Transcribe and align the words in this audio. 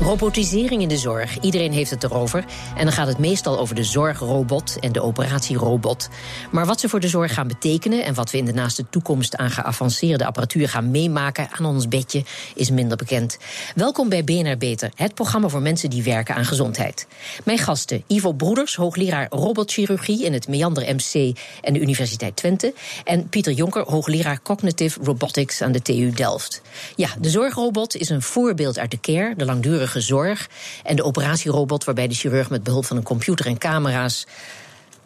Robotisering 0.00 0.82
in 0.82 0.88
de 0.88 0.96
zorg. 0.96 1.40
Iedereen 1.40 1.72
heeft 1.72 1.90
het 1.90 2.04
erover. 2.04 2.44
En 2.76 2.84
dan 2.84 2.92
gaat 2.92 3.06
het 3.06 3.18
meestal 3.18 3.58
over 3.58 3.74
de 3.74 3.84
zorgrobot 3.84 4.76
en 4.80 4.92
de 4.92 5.02
operatierobot. 5.02 6.08
Maar 6.50 6.66
wat 6.66 6.80
ze 6.80 6.88
voor 6.88 7.00
de 7.00 7.08
zorg 7.08 7.34
gaan 7.34 7.48
betekenen 7.48 8.04
en 8.04 8.14
wat 8.14 8.30
we 8.30 8.38
in 8.38 8.44
de 8.44 8.52
naaste 8.52 8.84
toekomst 8.90 9.36
aan 9.36 9.50
geavanceerde 9.50 10.26
apparatuur 10.26 10.68
gaan 10.68 10.90
meemaken 10.90 11.48
aan 11.50 11.64
ons 11.64 11.88
bedje, 11.88 12.24
is 12.54 12.70
minder 12.70 12.96
bekend. 12.96 13.38
Welkom 13.74 14.08
bij 14.08 14.24
BNR 14.24 14.56
Beter, 14.56 14.90
het 14.94 15.14
programma 15.14 15.48
voor 15.48 15.62
mensen 15.62 15.90
die 15.90 16.02
werken 16.02 16.34
aan 16.34 16.44
gezondheid. 16.44 17.06
Mijn 17.44 17.58
gasten: 17.58 18.04
Ivo 18.06 18.32
Broeders, 18.32 18.76
hoogleraar 18.76 19.26
robotchirurgie 19.30 20.24
in 20.24 20.32
het 20.32 20.48
Meander 20.48 20.94
MC 20.94 21.38
en 21.60 21.72
de 21.72 21.80
Universiteit 21.80 22.36
Twente. 22.36 22.74
En 23.04 23.28
Pieter 23.28 23.52
Jonker, 23.52 23.82
hoogleraar 23.82 24.42
cognitive 24.42 25.00
robotics 25.02 25.62
aan 25.62 25.72
de 25.72 25.82
TU 25.82 26.10
Delft. 26.10 26.62
Ja, 26.96 27.08
de 27.20 27.30
zorgrobot 27.30 27.96
is 27.96 28.08
een 28.08 28.22
voorbeeld 28.22 28.78
uit 28.78 28.90
de 28.90 29.00
care, 29.00 29.34
de 29.36 29.44
langdurige 29.44 29.83
zorg. 29.86 30.48
En 30.84 30.96
de 30.96 31.04
operatierobot, 31.04 31.84
waarbij 31.84 32.08
de 32.08 32.14
chirurg 32.14 32.50
met 32.50 32.62
behulp 32.62 32.84
van 32.84 32.96
een 32.96 33.02
computer 33.02 33.46
en 33.46 33.58
camera's. 33.58 34.26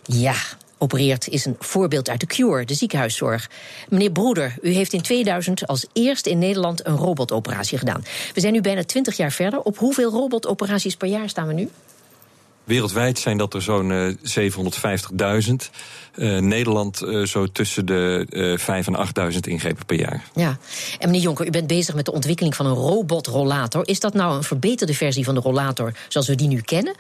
Ja, 0.05 0.35
opereert, 0.79 1.29
is 1.29 1.45
een 1.45 1.57
voorbeeld 1.59 2.09
uit 2.09 2.21
de 2.21 2.27
Cure, 2.27 2.65
de 2.65 2.75
ziekenhuiszorg. 2.75 3.51
Meneer 3.89 4.11
Broeder, 4.11 4.55
u 4.63 4.71
heeft 4.71 4.93
in 4.93 5.03
2000 5.03 5.67
als 5.67 5.87
eerste 5.93 6.31
in 6.31 6.39
Nederland 6.39 6.87
een 6.87 6.97
robotoperatie 6.97 7.79
gedaan. 7.79 8.05
We 8.35 8.41
zijn 8.41 8.53
nu 8.53 8.61
bijna 8.61 8.85
20 8.85 9.17
jaar 9.17 9.33
verder. 9.33 9.61
Op 9.61 9.79
hoeveel 9.79 10.11
robotoperaties 10.11 10.97
per 10.97 11.09
jaar 11.09 11.29
staan 11.29 11.47
we 11.47 11.53
nu? 11.53 11.69
Wereldwijd 12.69 13.19
zijn 13.19 13.39
dat 13.39 13.55
er 13.55 13.63
zo'n 13.63 13.91
uh, 13.91 14.15
750.000. 15.49 15.53
Uh, 16.15 16.39
Nederland 16.39 17.03
uh, 17.03 17.27
zo 17.27 17.47
tussen 17.47 17.87
de 17.87 18.27
uh, 18.31 18.59
5.000 18.59 18.67
en 18.67 19.33
8.000 19.33 19.39
ingrepen 19.41 19.87
per 19.87 19.99
jaar. 19.99 20.25
Ja, 20.35 20.59
en 20.99 21.07
meneer 21.07 21.21
Jonker, 21.23 21.47
u 21.47 21.51
bent 21.51 21.67
bezig 21.67 21.95
met 21.95 22.05
de 22.05 22.13
ontwikkeling 22.13 22.57
van 22.57 22.67
een 22.67 22.75
robotrollator. 22.75 23.89
Is 23.89 24.01
dat 24.01 24.15
nou 24.15 24.37
een 24.37 24.43
verbeterde 24.43 24.95
versie 24.95 25.25
van 25.25 25.35
de 25.35 25.41
rollator 25.41 25.93
zoals 26.09 26.29
we 26.29 26.35
die 26.35 26.49
nu 26.49 26.61
kennen? 26.61 26.95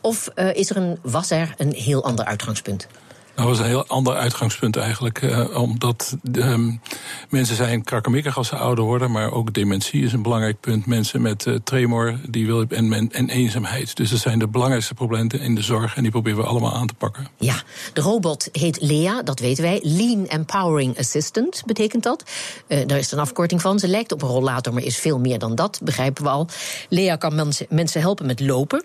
Of 0.00 0.28
is 0.54 0.70
er 0.70 0.76
een, 0.76 0.98
was 1.02 1.30
er 1.30 1.54
een 1.56 1.72
heel 1.72 2.04
ander 2.04 2.24
uitgangspunt? 2.24 2.86
Dat 3.34 3.44
was 3.44 3.58
een 3.58 3.64
heel 3.64 3.86
ander 3.86 4.14
uitgangspunt 4.14 4.76
eigenlijk. 4.76 5.22
Uh, 5.22 5.60
omdat 5.60 6.16
um, 6.32 6.80
mensen 7.28 7.56
zijn 7.56 7.84
krakkemikkig 7.84 8.36
als 8.36 8.48
ze 8.48 8.56
ouder 8.56 8.84
worden. 8.84 9.10
Maar 9.10 9.32
ook 9.32 9.52
dementie 9.52 10.04
is 10.04 10.12
een 10.12 10.22
belangrijk 10.22 10.60
punt. 10.60 10.86
Mensen 10.86 11.22
met 11.22 11.46
uh, 11.46 11.56
tremor 11.64 12.14
die 12.28 12.46
wil, 12.46 12.64
en, 12.68 13.12
en 13.12 13.28
eenzaamheid. 13.28 13.96
Dus 13.96 14.10
dat 14.10 14.18
zijn 14.18 14.38
de 14.38 14.48
belangrijkste 14.48 14.94
problemen 14.94 15.40
in 15.40 15.54
de 15.54 15.62
zorg. 15.62 15.96
En 15.96 16.02
die 16.02 16.10
proberen 16.10 16.38
we 16.38 16.44
allemaal 16.46 16.72
aan 16.72 16.86
te 16.86 16.94
pakken. 16.94 17.28
Ja, 17.36 17.62
de 17.92 18.00
robot 18.00 18.48
heet 18.52 18.80
Lea, 18.80 19.22
dat 19.22 19.40
weten 19.40 19.62
wij. 19.62 19.80
Lean 19.82 20.26
Empowering 20.26 20.98
Assistant 20.98 21.62
betekent 21.66 22.02
dat. 22.02 22.24
Uh, 22.68 22.86
daar 22.86 22.98
is 22.98 23.12
een 23.12 23.18
afkorting 23.18 23.60
van. 23.60 23.78
Ze 23.78 23.88
lijkt 23.88 24.12
op 24.12 24.22
een 24.22 24.28
rollator, 24.28 24.74
maar 24.74 24.82
is 24.82 24.98
veel 24.98 25.18
meer 25.18 25.38
dan 25.38 25.54
dat, 25.54 25.80
begrijpen 25.82 26.22
we 26.22 26.28
al. 26.28 26.48
Lea 26.88 27.16
kan 27.16 27.34
mensen, 27.34 27.66
mensen 27.68 28.00
helpen 28.00 28.26
met 28.26 28.40
lopen. 28.40 28.84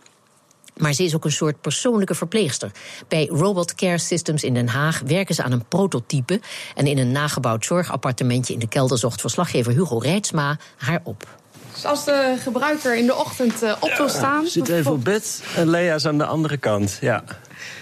Maar 0.77 0.93
ze 0.93 1.03
is 1.03 1.15
ook 1.15 1.25
een 1.25 1.31
soort 1.31 1.61
persoonlijke 1.61 2.15
verpleegster. 2.15 2.71
Bij 3.07 3.25
Robot 3.25 3.75
Care 3.75 3.97
Systems 3.97 4.43
in 4.43 4.53
Den 4.53 4.67
Haag 4.67 5.01
werken 5.05 5.35
ze 5.35 5.43
aan 5.43 5.51
een 5.51 5.65
prototype. 5.67 6.41
En 6.75 6.87
in 6.87 6.97
een 6.97 7.11
nagebouwd 7.11 7.65
zorgappartementje 7.65 8.53
in 8.53 8.59
de 8.59 8.67
kelder 8.67 8.97
zocht 8.97 9.21
verslaggever 9.21 9.73
Hugo 9.73 9.97
Reitsma 9.97 10.57
haar 10.77 11.01
op. 11.03 11.27
Dus 11.73 11.85
als 11.85 12.05
de 12.05 12.35
gebruiker 12.41 12.95
in 12.95 13.05
de 13.05 13.15
ochtend 13.15 13.63
uh, 13.63 13.75
op 13.79 13.93
wil 13.97 14.09
staan. 14.09 14.43
Ja, 14.43 14.49
zit 14.49 14.69
even 14.69 14.91
op 14.91 15.03
bed 15.03 15.43
en 15.55 15.69
Lea 15.69 15.95
is 15.95 16.05
aan 16.05 16.17
de 16.17 16.25
andere 16.25 16.57
kant. 16.57 16.97
Ja. 17.01 17.23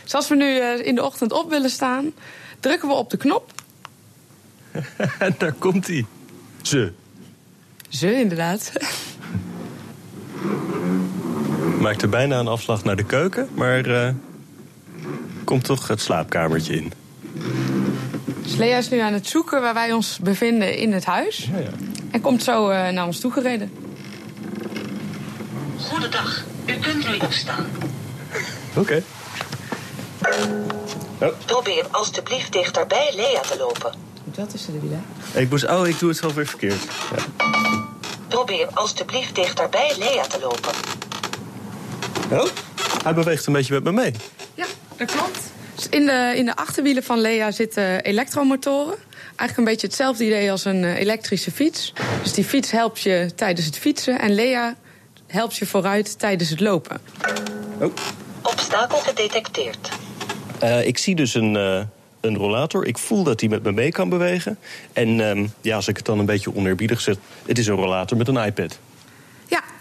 Dus 0.03 0.13
als 0.13 0.27
we 0.27 0.35
nu 0.35 0.45
uh, 0.45 0.85
in 0.85 0.95
de 0.95 1.03
ochtend 1.03 1.31
op 1.31 1.49
willen 1.49 1.69
staan, 1.69 2.11
drukken 2.59 2.87
we 2.87 2.93
op 2.93 3.09
de 3.09 3.17
knop. 3.17 3.51
en 5.19 5.35
daar 5.37 5.53
komt 5.53 5.87
hij. 5.87 6.05
Ze. 6.61 6.91
Ze, 7.89 8.19
inderdaad. 8.19 8.71
Maakte 11.85 12.07
bijna 12.07 12.39
een 12.39 12.47
afslag 12.47 12.83
naar 12.83 12.95
de 12.95 13.03
keuken, 13.03 13.49
maar 13.53 13.87
uh, 13.87 14.09
komt 15.43 15.63
toch 15.63 15.87
het 15.87 16.01
slaapkamertje 16.01 16.75
in. 16.75 16.91
Dus 18.43 18.55
Lea 18.55 18.77
is 18.77 18.89
nu 18.89 18.99
aan 18.99 19.13
het 19.13 19.27
zoeken 19.27 19.61
waar 19.61 19.73
wij 19.73 19.91
ons 19.91 20.19
bevinden 20.21 20.77
in 20.77 20.93
het 20.93 21.05
huis. 21.05 21.49
Ja, 21.51 21.59
ja. 21.59 21.69
En 22.11 22.21
komt 22.21 22.43
zo 22.43 22.69
uh, 22.69 22.89
naar 22.89 23.05
ons 23.05 23.19
toegereden. 23.19 23.71
Goedendag, 25.79 26.43
u 26.65 26.73
kunt 26.73 27.07
nu 27.07 27.17
opstaan. 27.17 27.65
Oké. 28.75 28.79
Okay. 28.79 29.03
Oh. 31.19 31.27
Probeer 31.45 31.85
alstublieft 31.91 32.51
dichterbij 32.51 33.11
Lea 33.15 33.41
te 33.41 33.55
lopen. 33.57 33.93
Dat 34.23 34.53
is 34.53 34.65
de 34.65 34.79
wielen. 34.79 35.05
Ik 35.33 35.49
moest, 35.49 35.69
oh, 35.69 35.87
ik 35.87 35.99
doe 35.99 36.09
het 36.09 36.17
zelf 36.17 36.33
weer 36.33 36.47
verkeerd. 36.47 36.83
Ja. 37.15 37.47
Probeer 38.27 38.67
alstublieft 38.73 39.35
dichterbij 39.35 39.93
Lea 39.97 40.23
te 40.23 40.39
lopen. 40.39 40.94
Oh, 42.31 42.45
hij 43.03 43.13
beweegt 43.13 43.45
een 43.45 43.53
beetje 43.53 43.73
met 43.73 43.83
me 43.83 43.91
mee. 43.91 44.13
Ja, 44.53 44.65
dat 44.97 45.11
klopt. 45.11 45.39
Dus 45.75 45.89
in, 45.89 46.05
de, 46.05 46.33
in 46.35 46.45
de 46.45 46.55
achterwielen 46.55 47.03
van 47.03 47.19
Lea 47.19 47.51
zitten 47.51 48.01
elektromotoren. 48.01 48.95
Eigenlijk 49.25 49.57
een 49.57 49.63
beetje 49.63 49.87
hetzelfde 49.87 50.25
idee 50.25 50.51
als 50.51 50.65
een 50.65 50.83
elektrische 50.83 51.51
fiets. 51.51 51.93
Dus 52.23 52.33
die 52.33 52.43
fiets 52.43 52.71
helpt 52.71 53.01
je 53.01 53.29
tijdens 53.35 53.65
het 53.65 53.77
fietsen 53.77 54.19
en 54.19 54.35
Lea 54.35 54.75
helpt 55.27 55.55
je 55.55 55.65
vooruit 55.65 56.19
tijdens 56.19 56.49
het 56.49 56.59
lopen. 56.59 57.01
Oh. 57.79 57.93
Obstakel 58.41 58.97
gedetecteerd. 58.97 59.89
Uh, 60.63 60.87
ik 60.87 60.97
zie 60.97 61.15
dus 61.15 61.33
een, 61.33 61.53
uh, 61.55 61.81
een 62.21 62.35
rollator. 62.35 62.85
Ik 62.85 62.97
voel 62.97 63.23
dat 63.23 63.39
hij 63.39 63.49
met 63.49 63.63
me 63.63 63.71
mee 63.71 63.91
kan 63.91 64.09
bewegen. 64.09 64.57
En 64.93 65.19
um, 65.19 65.53
ja, 65.61 65.75
als 65.75 65.87
ik 65.87 65.97
het 65.97 66.05
dan 66.05 66.19
een 66.19 66.25
beetje 66.25 66.55
oneerbiedig 66.55 67.01
zeg, 67.01 67.15
het 67.45 67.57
is 67.57 67.67
een 67.67 67.75
rollator 67.75 68.17
met 68.17 68.27
een 68.27 68.45
iPad. 68.45 68.79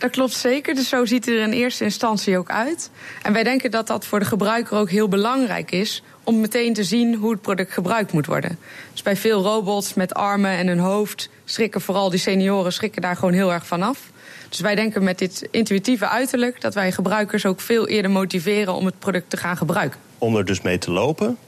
Dat 0.04 0.12
klopt 0.12 0.32
zeker. 0.32 0.74
Dus 0.74 0.88
zo 0.88 1.04
ziet 1.04 1.24
het 1.24 1.34
er 1.34 1.40
in 1.40 1.52
eerste 1.52 1.84
instantie 1.84 2.38
ook 2.38 2.50
uit. 2.50 2.90
En 3.22 3.32
wij 3.32 3.42
denken 3.42 3.70
dat 3.70 3.86
dat 3.86 4.06
voor 4.06 4.18
de 4.18 4.24
gebruiker 4.24 4.76
ook 4.76 4.90
heel 4.90 5.08
belangrijk 5.08 5.70
is 5.70 6.02
om 6.24 6.40
meteen 6.40 6.74
te 6.74 6.84
zien 6.84 7.14
hoe 7.14 7.30
het 7.30 7.40
product 7.40 7.72
gebruikt 7.72 8.12
moet 8.12 8.26
worden. 8.26 8.58
Dus 8.92 9.02
bij 9.02 9.16
veel 9.16 9.42
robots 9.42 9.94
met 9.94 10.14
armen 10.14 10.50
en 10.50 10.66
een 10.66 10.78
hoofd 10.78 11.30
schrikken 11.44 11.80
vooral 11.80 12.10
die 12.10 12.18
senioren 12.18 12.72
schrikken 12.72 13.02
daar 13.02 13.16
gewoon 13.16 13.32
heel 13.32 13.52
erg 13.52 13.66
van 13.66 13.82
af. 13.82 14.10
Dus 14.48 14.60
wij 14.60 14.74
denken 14.74 15.04
met 15.04 15.18
dit 15.18 15.48
intuïtieve 15.50 16.08
uiterlijk 16.08 16.60
dat 16.60 16.74
wij 16.74 16.92
gebruikers 16.92 17.46
ook 17.46 17.60
veel 17.60 17.88
eerder 17.88 18.10
motiveren 18.10 18.74
om 18.74 18.86
het 18.86 18.98
product 18.98 19.30
te 19.30 19.36
gaan 19.36 19.56
gebruiken. 19.56 20.00
Om 20.18 20.36
er 20.36 20.44
dus 20.44 20.60
mee 20.60 20.78
te 20.78 20.90
lopen. 20.90 21.38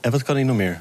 En 0.00 0.10
wat 0.10 0.22
kan 0.22 0.34
hij 0.34 0.44
nog 0.44 0.56
meer? 0.56 0.80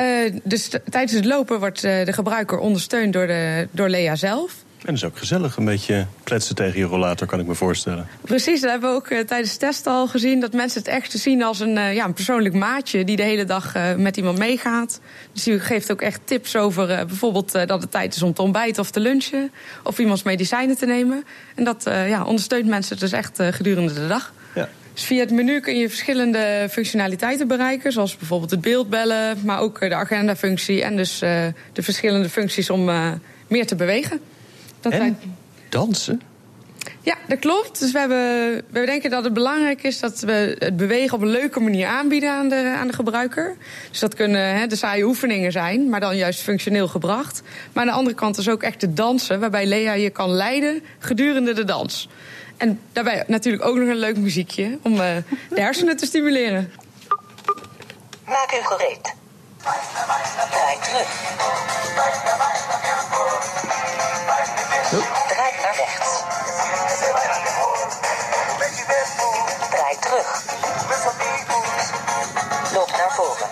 Uh, 0.00 0.32
dus 0.42 0.68
tijdens 0.90 1.12
het 1.12 1.24
lopen 1.24 1.58
wordt 1.58 1.84
uh, 1.84 2.04
de 2.04 2.12
gebruiker 2.12 2.58
ondersteund 2.58 3.12
door, 3.12 3.26
de, 3.26 3.68
door 3.70 3.88
Lea 3.88 4.16
zelf. 4.16 4.64
En 4.86 4.92
dat 4.92 5.02
is 5.02 5.08
ook 5.08 5.18
gezellig, 5.18 5.56
een 5.56 5.64
beetje 5.64 6.06
kletsen 6.24 6.54
tegen 6.54 6.78
je 6.78 6.84
rollator, 6.84 7.26
kan 7.26 7.40
ik 7.40 7.46
me 7.46 7.54
voorstellen. 7.54 8.08
Precies, 8.20 8.60
dat 8.60 8.70
hebben 8.70 8.90
we 8.90 8.96
ook 8.96 9.10
uh, 9.10 9.20
tijdens 9.20 9.52
de 9.52 9.58
test 9.58 9.86
al 9.86 10.06
gezien. 10.06 10.40
Dat 10.40 10.52
mensen 10.52 10.78
het 10.78 10.88
echt 10.88 11.12
zien 11.12 11.42
als 11.42 11.60
een, 11.60 11.76
uh, 11.76 11.94
ja, 11.94 12.04
een 12.04 12.12
persoonlijk 12.12 12.54
maatje 12.54 13.04
die 13.04 13.16
de 13.16 13.22
hele 13.22 13.44
dag 13.44 13.76
uh, 13.76 13.94
met 13.94 14.16
iemand 14.16 14.38
meegaat. 14.38 15.00
Dus 15.32 15.42
die 15.42 15.60
geeft 15.60 15.92
ook 15.92 16.00
echt 16.00 16.20
tips 16.24 16.56
over 16.56 16.86
bijvoorbeeld 16.86 17.52
dat 17.52 17.82
het 17.82 17.90
tijd 17.90 18.14
is 18.14 18.22
om 18.22 18.32
te 18.32 18.42
ontbijten 18.42 18.82
of 18.82 18.90
te 18.90 19.00
lunchen. 19.00 19.50
Of 19.82 19.98
iemands 19.98 20.22
medicijnen 20.22 20.76
te 20.76 20.86
nemen. 20.86 21.24
En 21.54 21.64
dat 21.64 21.82
ja, 21.84 22.24
ondersteunt 22.24 22.66
mensen 22.66 22.98
dus 22.98 23.12
echt 23.12 23.38
gedurende 23.42 23.92
de 23.92 24.08
dag. 24.08 24.32
Ja. 24.54 24.68
Dus 24.94 25.04
via 25.04 25.20
het 25.20 25.30
menu 25.30 25.60
kun 25.60 25.78
je 25.78 25.88
verschillende 25.88 26.68
functionaliteiten 26.70 27.48
bereiken. 27.48 27.92
Zoals 27.92 28.16
bijvoorbeeld 28.16 28.50
het 28.50 28.60
beeldbellen, 28.60 29.38
maar 29.44 29.60
ook 29.60 29.80
de 29.80 29.94
agendafunctie. 29.94 30.82
En 30.82 30.96
dus 30.96 31.18
de 31.18 31.82
verschillende 31.82 32.28
functies 32.28 32.70
om 32.70 32.90
meer 33.46 33.66
te 33.66 33.74
bewegen. 33.74 34.20
Dat 34.90 35.00
en 35.00 35.16
wij... 35.18 35.34
dansen? 35.68 36.20
Ja, 37.00 37.16
dat 37.28 37.38
klopt. 37.38 37.80
Dus 37.80 37.92
we, 37.92 37.98
hebben, 37.98 38.62
we 38.70 38.86
denken 38.86 39.10
dat 39.10 39.24
het 39.24 39.32
belangrijk 39.32 39.82
is 39.82 40.00
dat 40.00 40.20
we 40.20 40.56
het 40.58 40.76
bewegen 40.76 41.16
op 41.16 41.22
een 41.22 41.28
leuke 41.28 41.60
manier 41.60 41.86
aanbieden 41.86 42.30
aan 42.30 42.48
de, 42.48 42.74
aan 42.76 42.86
de 42.86 42.92
gebruiker. 42.92 43.56
Dus 43.90 44.00
dat 44.00 44.14
kunnen 44.14 44.54
hè, 44.56 44.66
de 44.66 44.76
saaie 44.76 45.04
oefeningen 45.04 45.52
zijn, 45.52 45.88
maar 45.88 46.00
dan 46.00 46.16
juist 46.16 46.40
functioneel 46.40 46.88
gebracht. 46.88 47.42
Maar 47.72 47.82
aan 47.82 47.88
de 47.88 47.96
andere 47.96 48.16
kant 48.16 48.38
is 48.38 48.48
ook 48.48 48.62
echt 48.62 48.80
het 48.80 48.96
dansen, 48.96 49.40
waarbij 49.40 49.66
Lea 49.66 49.92
je 49.92 50.10
kan 50.10 50.30
leiden 50.30 50.82
gedurende 50.98 51.52
de 51.52 51.64
dans. 51.64 52.08
En 52.56 52.80
daarbij 52.92 53.24
natuurlijk 53.26 53.64
ook 53.64 53.76
nog 53.76 53.88
een 53.88 53.96
leuk 53.96 54.16
muziekje 54.16 54.78
om 54.82 54.92
uh, 54.92 55.16
de 55.50 55.60
hersenen 55.60 55.96
te 55.96 56.06
stimuleren. 56.06 56.72
Maak 58.26 58.52
u 58.52 58.64
gereed. 58.64 59.14
Draai 59.62 60.78
terug. 60.82 61.08
Draai 65.28 65.52
naar 65.62 65.76
rechts. 65.76 66.22
Draai 69.70 69.96
terug. 70.00 70.42
Loop 72.72 72.90
naar 72.90 73.12
voren. 73.12 73.48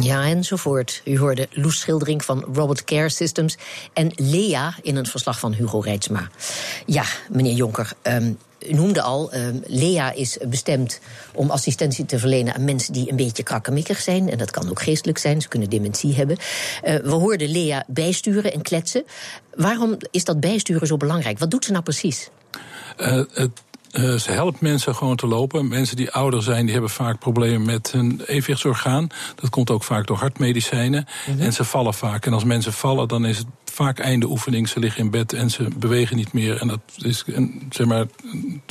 Ja, 0.00 0.22
enzovoort. 0.22 1.02
U 1.04 1.18
hoorde 1.18 1.48
Loes 1.50 1.80
Schildering 1.80 2.24
van 2.24 2.44
Robot 2.54 2.84
Care 2.84 3.08
Systems 3.08 3.58
en 3.92 4.12
Lea 4.14 4.74
in 4.82 4.96
een 4.96 5.06
verslag 5.06 5.38
van 5.38 5.52
Hugo 5.52 5.78
Reitsma. 5.78 6.28
Ja, 6.86 7.04
meneer 7.28 7.54
Jonker. 7.54 7.92
Um, 8.02 8.38
u 8.68 8.72
noemde 8.72 9.02
al, 9.02 9.34
uh, 9.34 9.46
Lea 9.66 10.12
is 10.12 10.38
bestemd 10.48 11.00
om 11.34 11.50
assistentie 11.50 12.06
te 12.06 12.18
verlenen 12.18 12.54
aan 12.54 12.64
mensen 12.64 12.92
die 12.92 13.10
een 13.10 13.16
beetje 13.16 13.42
krakkemikkig 13.42 14.00
zijn. 14.00 14.30
En 14.30 14.38
dat 14.38 14.50
kan 14.50 14.70
ook 14.70 14.82
geestelijk 14.82 15.18
zijn, 15.18 15.40
ze 15.40 15.48
kunnen 15.48 15.70
dementie 15.70 16.14
hebben. 16.14 16.36
Uh, 16.84 16.94
we 16.96 17.10
hoorden 17.10 17.48
Lea 17.48 17.84
bijsturen 17.86 18.52
en 18.52 18.62
kletsen. 18.62 19.04
Waarom 19.54 19.96
is 20.10 20.24
dat 20.24 20.40
bijsturen 20.40 20.86
zo 20.86 20.96
belangrijk? 20.96 21.38
Wat 21.38 21.50
doet 21.50 21.64
ze 21.64 21.72
nou 21.72 21.82
precies? 21.82 22.30
Uh, 22.98 23.22
uh, 23.92 24.14
ze 24.14 24.30
helpt 24.30 24.60
mensen 24.60 24.94
gewoon 24.94 25.16
te 25.16 25.26
lopen. 25.26 25.68
Mensen 25.68 25.96
die 25.96 26.10
ouder 26.10 26.42
zijn, 26.42 26.62
die 26.62 26.72
hebben 26.72 26.90
vaak 26.90 27.18
problemen 27.18 27.66
met 27.66 27.92
hun 27.92 28.22
evenwichtsorgaan. 28.26 29.08
Dat 29.34 29.50
komt 29.50 29.70
ook 29.70 29.84
vaak 29.84 30.06
door 30.06 30.16
hartmedicijnen. 30.16 31.06
Mm 31.26 31.34
-hmm. 31.34 31.44
En 31.44 31.52
ze 31.52 31.64
vallen 31.64 31.94
vaak. 31.94 32.26
En 32.26 32.32
als 32.32 32.44
mensen 32.44 32.72
vallen, 32.72 33.08
dan 33.08 33.24
is 33.24 33.38
het 33.38 33.46
vaak 33.84 33.98
einde 33.98 34.26
oefening. 34.26 34.68
Ze 34.68 34.78
liggen 34.78 35.04
in 35.04 35.10
bed 35.10 35.32
en 35.32 35.50
ze 35.50 35.68
bewegen 35.76 36.16
niet 36.16 36.32
meer. 36.32 36.60
En 36.60 36.68
dat 36.68 36.80
is 36.96 37.24
zeg 37.70 37.86
maar 37.86 38.06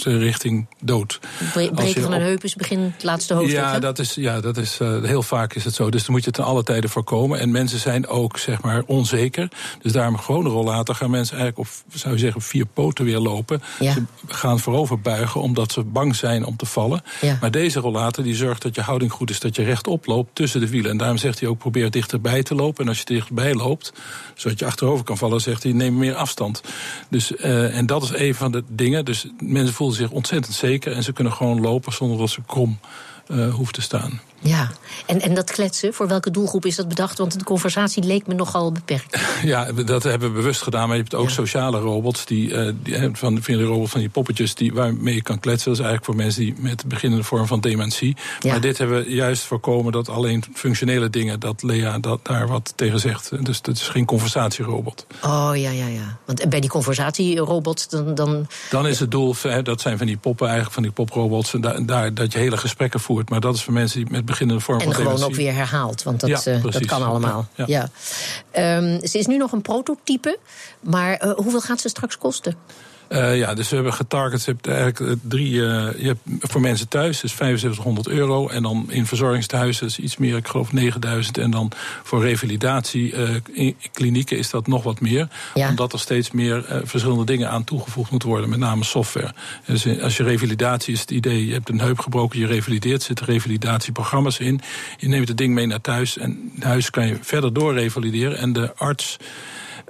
richting 0.03 0.67
dood. 0.79 1.19
Breken 1.53 2.01
van 2.01 2.13
een 2.13 2.21
heup 2.21 2.43
is 2.43 2.55
begin 2.55 2.79
het 2.79 3.03
laatste 3.03 3.33
hoofdstuk. 3.33 3.59
Ja, 3.59 3.79
dat 3.79 3.99
is, 3.99 4.13
ja 4.15 4.39
dat 4.39 4.57
is, 4.57 4.79
uh, 4.81 5.03
heel 5.03 5.23
vaak 5.23 5.53
is 5.53 5.63
het 5.63 5.73
zo. 5.73 5.89
Dus 5.89 6.03
dan 6.05 6.11
moet 6.11 6.19
je 6.19 6.27
het 6.27 6.35
ten 6.35 6.45
alle 6.45 6.63
tijden 6.63 6.89
voorkomen. 6.89 7.39
En 7.39 7.51
mensen 7.51 7.79
zijn 7.79 8.07
ook 8.07 8.37
zeg 8.37 8.61
maar 8.61 8.83
onzeker. 8.85 9.49
Dus 9.81 9.91
daarom 9.91 10.17
gewoon 10.17 10.45
een 10.45 10.51
rollator 10.51 10.95
gaan 10.95 11.09
mensen 11.09 11.37
eigenlijk 11.37 11.69
op, 11.69 11.97
zou 11.97 12.13
je 12.13 12.19
zeggen, 12.19 12.41
vier 12.41 12.65
poten 12.65 13.05
weer 13.05 13.19
lopen. 13.19 13.61
Ja. 13.79 13.93
Ze 13.93 14.03
gaan 14.27 14.59
voorover 14.59 15.01
buigen 15.01 15.41
omdat 15.41 15.71
ze 15.71 15.83
bang 15.83 16.15
zijn 16.15 16.45
om 16.45 16.55
te 16.55 16.65
vallen. 16.65 17.01
Ja. 17.21 17.37
Maar 17.41 17.51
deze 17.51 17.79
rollator 17.79 18.23
die 18.23 18.35
zorgt 18.35 18.61
dat 18.61 18.75
je 18.75 18.81
houding 18.81 19.11
goed 19.11 19.29
is, 19.29 19.39
dat 19.39 19.55
je 19.55 19.63
rechtop 19.63 20.05
loopt 20.05 20.35
tussen 20.35 20.59
de 20.59 20.69
wielen. 20.69 20.91
En 20.91 20.97
daarom 20.97 21.17
zegt 21.17 21.39
hij 21.39 21.49
ook 21.49 21.57
probeer 21.57 21.91
dichterbij 21.91 22.43
te 22.43 22.55
lopen. 22.55 22.83
En 22.83 22.89
als 22.89 22.99
je 22.99 23.05
dichterbij 23.05 23.53
loopt, 23.53 23.93
zodat 24.35 24.59
je 24.59 24.65
achterover 24.65 24.98
kan 25.03 25.17
vallen, 25.17 25.41
zegt 25.41 25.63
hij 25.63 25.71
neem 25.71 25.97
meer 25.97 26.15
afstand. 26.15 26.61
Dus, 27.09 27.31
uh, 27.31 27.77
en 27.77 27.85
dat 27.85 28.03
is 28.03 28.11
een 28.13 28.35
van 28.35 28.51
de 28.51 28.63
dingen. 28.67 29.05
Dus 29.05 29.27
mensen 29.39 29.73
voelen 29.73 29.95
zich 29.95 30.09
ontzettend 30.11 30.55
zeker 30.55 30.93
en 30.93 31.03
ze 31.03 31.13
kunnen 31.13 31.33
gewoon 31.33 31.61
lopen 31.61 31.93
zonder 31.93 32.17
dat 32.17 32.29
ze 32.29 32.41
krom 32.45 32.79
uh, 33.27 33.53
hoeven 33.53 33.73
te 33.73 33.81
staan. 33.81 34.21
Ja, 34.41 34.69
en, 35.05 35.21
en 35.21 35.33
dat 35.33 35.51
kletsen, 35.51 35.93
voor 35.93 36.07
welke 36.07 36.31
doelgroep 36.31 36.65
is 36.65 36.75
dat 36.75 36.87
bedacht? 36.87 37.17
Want 37.17 37.39
de 37.39 37.43
conversatie 37.43 38.03
leek 38.03 38.27
me 38.27 38.33
nogal 38.33 38.71
beperkt. 38.71 39.19
Ja, 39.43 39.71
dat 39.71 40.03
hebben 40.03 40.29
we 40.29 40.35
bewust 40.35 40.61
gedaan. 40.61 40.87
Maar 40.87 40.95
je 40.95 41.01
hebt 41.01 41.15
ook 41.15 41.27
ja. 41.27 41.33
sociale 41.33 41.79
robots, 41.79 42.25
die, 42.25 42.49
uh, 42.49 42.71
die 42.83 43.09
van, 43.13 43.41
van 43.41 43.53
die 43.57 43.63
robot 43.63 43.89
van 43.89 43.99
die 43.99 44.09
poppetjes 44.09 44.55
die, 44.55 44.73
waarmee 44.73 45.15
je 45.15 45.21
kan 45.21 45.39
kletsen. 45.39 45.69
Dat 45.69 45.79
is 45.79 45.85
eigenlijk 45.85 46.05
voor 46.05 46.15
mensen 46.15 46.41
die 46.41 46.55
met 46.57 46.85
beginnende 46.85 47.23
vorm 47.23 47.47
van 47.47 47.59
dementie. 47.59 48.15
Ja. 48.39 48.51
Maar 48.51 48.61
dit 48.61 48.77
hebben 48.77 49.03
we 49.03 49.13
juist 49.13 49.43
voorkomen 49.43 49.91
dat 49.91 50.09
alleen 50.09 50.43
functionele 50.53 51.09
dingen, 51.09 51.39
dat 51.39 51.63
Lea 51.63 51.99
dat 51.99 52.19
daar 52.25 52.47
wat 52.47 52.73
tegen 52.75 52.99
zegt. 52.99 53.45
Dus 53.45 53.61
dat 53.61 53.75
is 53.75 53.87
geen 53.87 54.05
conversatierobot. 54.05 55.05
Oh 55.21 55.51
ja, 55.53 55.69
ja, 55.69 55.87
ja. 55.87 56.17
Want 56.25 56.49
bij 56.49 56.59
die 56.59 56.69
conversatierobots 56.69 57.87
dan. 57.87 58.15
Dan, 58.15 58.47
dan 58.69 58.87
is 58.87 58.99
het 58.99 59.11
doel, 59.11 59.35
dat 59.63 59.81
zijn 59.81 59.97
van 59.97 60.07
die 60.07 60.17
poppen, 60.17 60.45
eigenlijk 60.45 60.73
van 60.73 60.83
die 60.83 60.91
poprobots. 60.91 61.53
En 61.53 61.61
daar, 61.61 61.85
daar, 61.85 62.13
dat 62.13 62.33
je 62.33 62.39
hele 62.39 62.57
gesprekken 62.57 62.99
voert. 62.99 63.29
Maar 63.29 63.39
dat 63.39 63.55
is 63.55 63.63
voor 63.63 63.73
mensen 63.73 63.99
die 63.99 64.11
met 64.11 64.25
beginnende 64.29 64.61
vorm 64.61 64.79
en 64.79 64.85
van 64.85 64.93
gewoon 64.93 65.13
dementie. 65.13 65.37
ook 65.37 65.41
weer 65.41 65.53
herhaald, 65.53 66.03
want 66.03 66.19
dat, 66.19 66.29
ja, 66.29 66.59
precies. 66.59 66.71
dat 66.71 66.85
kan 66.85 67.03
allemaal. 67.03 67.47
Ja. 67.65 67.89
Um, 68.57 69.07
ze 69.07 69.17
is 69.17 69.25
nu 69.25 69.37
nog 69.37 69.51
een 69.51 69.61
prototype, 69.61 70.39
maar 70.79 71.25
uh, 71.25 71.31
hoeveel 71.31 71.61
gaat 71.61 71.81
ze 71.81 71.89
straks 71.89 72.17
kosten? 72.17 72.55
Uh, 73.09 73.37
ja, 73.37 73.53
dus 73.53 73.69
we 73.69 73.75
hebben 73.75 73.93
getarget. 73.93 74.45
Je 74.45 74.51
hebt 74.51 74.67
eigenlijk 74.67 75.19
drie. 75.21 75.51
Uh, 75.51 75.87
je 75.97 76.07
hebt 76.07 76.19
voor 76.39 76.61
mensen 76.61 76.87
thuis, 76.87 77.19
dus 77.19 77.35
7500 77.35 78.07
euro. 78.07 78.47
En 78.47 78.63
dan 78.63 78.85
in 78.89 79.05
verzorgingstehuizen 79.05 79.87
is 79.87 79.99
iets 79.99 80.17
meer, 80.17 80.37
ik 80.37 80.47
geloof 80.47 80.73
9000. 80.73 81.37
En 81.37 81.51
dan 81.51 81.71
voor 82.03 82.21
revalidatie 82.21 83.13
uh, 83.13 83.29
in 83.51 83.75
klinieken 83.91 84.37
is 84.37 84.49
dat 84.49 84.67
nog 84.67 84.83
wat 84.83 84.99
meer. 84.99 85.27
Ja. 85.53 85.69
Omdat 85.69 85.93
er 85.93 85.99
steeds 85.99 86.31
meer 86.31 86.81
verschillende 86.83 87.25
dingen 87.25 87.49
aan 87.49 87.63
toegevoegd 87.63 88.11
moeten 88.11 88.29
worden, 88.29 88.49
met 88.49 88.59
name 88.59 88.83
software. 88.83 89.33
Dus 89.65 90.01
als 90.01 90.17
je 90.17 90.23
revalidatie 90.23 90.93
is 90.93 91.01
het 91.01 91.11
idee, 91.11 91.45
je 91.45 91.53
hebt 91.53 91.69
een 91.69 91.79
heup 91.79 91.99
gebroken, 91.99 92.39
je 92.39 92.45
revalideert, 92.45 93.03
zitten 93.03 93.25
revalidatieprogramma's 93.25 94.39
in. 94.39 94.61
Je 94.97 95.07
neemt 95.07 95.27
het 95.27 95.37
ding 95.37 95.53
mee 95.53 95.65
naar 95.65 95.81
thuis 95.81 96.17
en 96.17 96.51
thuis 96.59 96.89
kan 96.89 97.07
je 97.07 97.17
verder 97.21 97.53
door 97.53 97.73
revalideren. 97.73 98.37
En 98.37 98.53
de 98.53 98.75
arts 98.75 99.17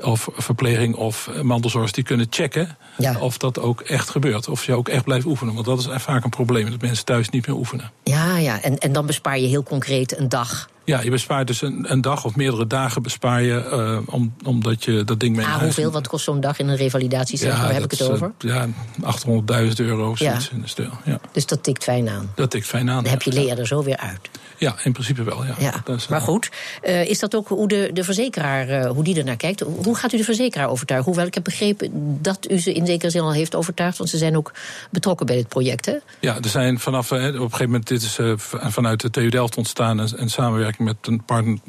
of 0.02 0.30
verpleging 0.34 0.96
of 0.96 1.30
mantelzorgers 1.42 1.92
die 1.92 2.04
kunnen 2.04 2.28
checken 2.30 2.78
ja. 2.98 3.20
of 3.20 3.38
dat 3.38 3.60
ook 3.60 3.82
echt 3.82 4.10
gebeurt. 4.10 4.48
Of 4.48 4.66
je 4.66 4.74
ook 4.74 4.90
echt 4.90 5.04
blijft 5.04 5.26
oefenen. 5.26 5.54
Want 5.54 5.66
dat 5.66 5.80
is 5.80 5.88
vaak 5.92 6.24
een 6.24 6.30
probleem, 6.30 6.70
dat 6.70 6.82
mensen 6.82 7.06
thuis 7.06 7.30
niet 7.30 7.48
meer 7.48 7.56
oefenen. 7.56 7.92
Ja, 8.04 8.38
ja. 8.38 8.62
En, 8.62 8.78
en 8.78 8.94
dan 8.94 9.06
bespaar 9.06 9.40
je 9.40 9.48
heel 9.48 9.64
concreet 9.64 10.18
een 10.18 10.30
dag. 10.30 10.70
Ja, 10.90 11.02
je 11.02 11.10
bespaart 11.10 11.48
dus 11.48 11.62
een, 11.62 11.92
een 11.92 12.02
dag 12.02 12.26
of 12.26 12.36
meerdere 12.36 12.68
dagen 12.68 13.02
bespaar 13.02 13.42
je, 13.42 13.70
uh, 14.06 14.14
om, 14.16 14.34
omdat 14.44 14.84
je 14.84 15.04
dat 15.04 15.20
ding 15.20 15.36
mee 15.36 15.46
ah, 15.46 15.56
hoeveel? 15.56 15.92
Wat 15.92 16.08
kost 16.08 16.24
zo'n 16.24 16.40
dag 16.40 16.60
in 16.60 16.68
een 16.68 16.76
revalidatiecentrum? 16.76 17.60
Ja, 17.60 17.66
Waar 17.66 17.74
heb 17.74 17.84
ik 17.84 17.92
het 17.92 18.00
is, 18.00 18.08
over? 18.08 18.32
Ja, 18.38 18.68
800.000 18.68 19.76
euro 19.76 20.10
of 20.10 20.18
zoiets 20.18 20.50
in 20.50 20.62
de 20.62 20.68
stijl. 20.68 20.92
Ja. 21.06 21.20
Dus 21.32 21.46
dat 21.46 21.64
tikt 21.64 21.84
fijn 21.84 22.10
aan. 22.10 22.32
Dat 22.36 22.52
tikt 22.52 22.66
fijn 22.66 22.90
aan. 22.90 23.04
Dan 23.04 23.12
heb 23.12 23.22
je 23.22 23.32
Lea 23.32 23.56
er 23.56 23.68
zo 23.68 23.84
weer 23.84 23.98
uit. 23.98 24.30
Ja, 24.60 24.76
in 24.84 24.92
principe 24.92 25.24
wel, 25.24 25.46
ja. 25.46 25.56
ja. 25.60 25.74
Dat 25.84 25.98
is, 25.98 26.08
maar 26.08 26.22
goed, 26.22 26.50
uh, 26.84 27.10
is 27.10 27.20
dat 27.20 27.36
ook 27.36 27.48
hoe 27.48 27.68
de, 27.68 27.90
de 27.94 28.04
verzekeraar, 28.04 28.70
uh, 28.70 28.90
hoe 28.90 29.04
die 29.04 29.18
er 29.18 29.24
naar 29.24 29.38
kijkt? 29.38 29.60
Hoe 29.60 29.96
gaat 29.96 30.14
u 30.14 30.18
de 30.18 30.24
verzekeraar 30.24 30.70
overtuigen? 30.70 31.08
Hoewel 31.08 31.28
ik 31.28 31.34
heb 31.34 31.44
begrepen 31.44 32.18
dat 32.22 32.52
u 32.52 32.60
ze 32.60 32.74
in 32.74 32.86
zekere 32.86 33.12
zin 33.12 33.22
al 33.22 33.34
heeft 33.34 33.56
overtuigd... 33.56 33.98
want 33.98 34.10
ze 34.10 34.18
zijn 34.18 34.38
ook 34.38 34.52
betrokken 34.92 35.26
bij 35.26 35.36
dit 35.36 35.48
project, 35.48 35.86
hè? 35.86 35.96
Ja, 36.20 36.38
er 36.42 36.50
zijn 36.50 36.80
vanaf, 36.80 37.12
op 37.12 37.18
een 37.18 37.34
gegeven 37.34 37.66
moment... 37.66 37.88
dit 37.88 38.02
is 38.02 38.20
vanuit 38.52 39.02
de 39.02 39.10
TU 39.10 39.30
Delft 39.30 39.58
ontstaan... 39.58 40.00
en, 40.00 40.18
en 40.18 40.30
samenwerking 40.30 40.88
met 40.88 40.98
een 41.02 41.24
partner, 41.24 41.60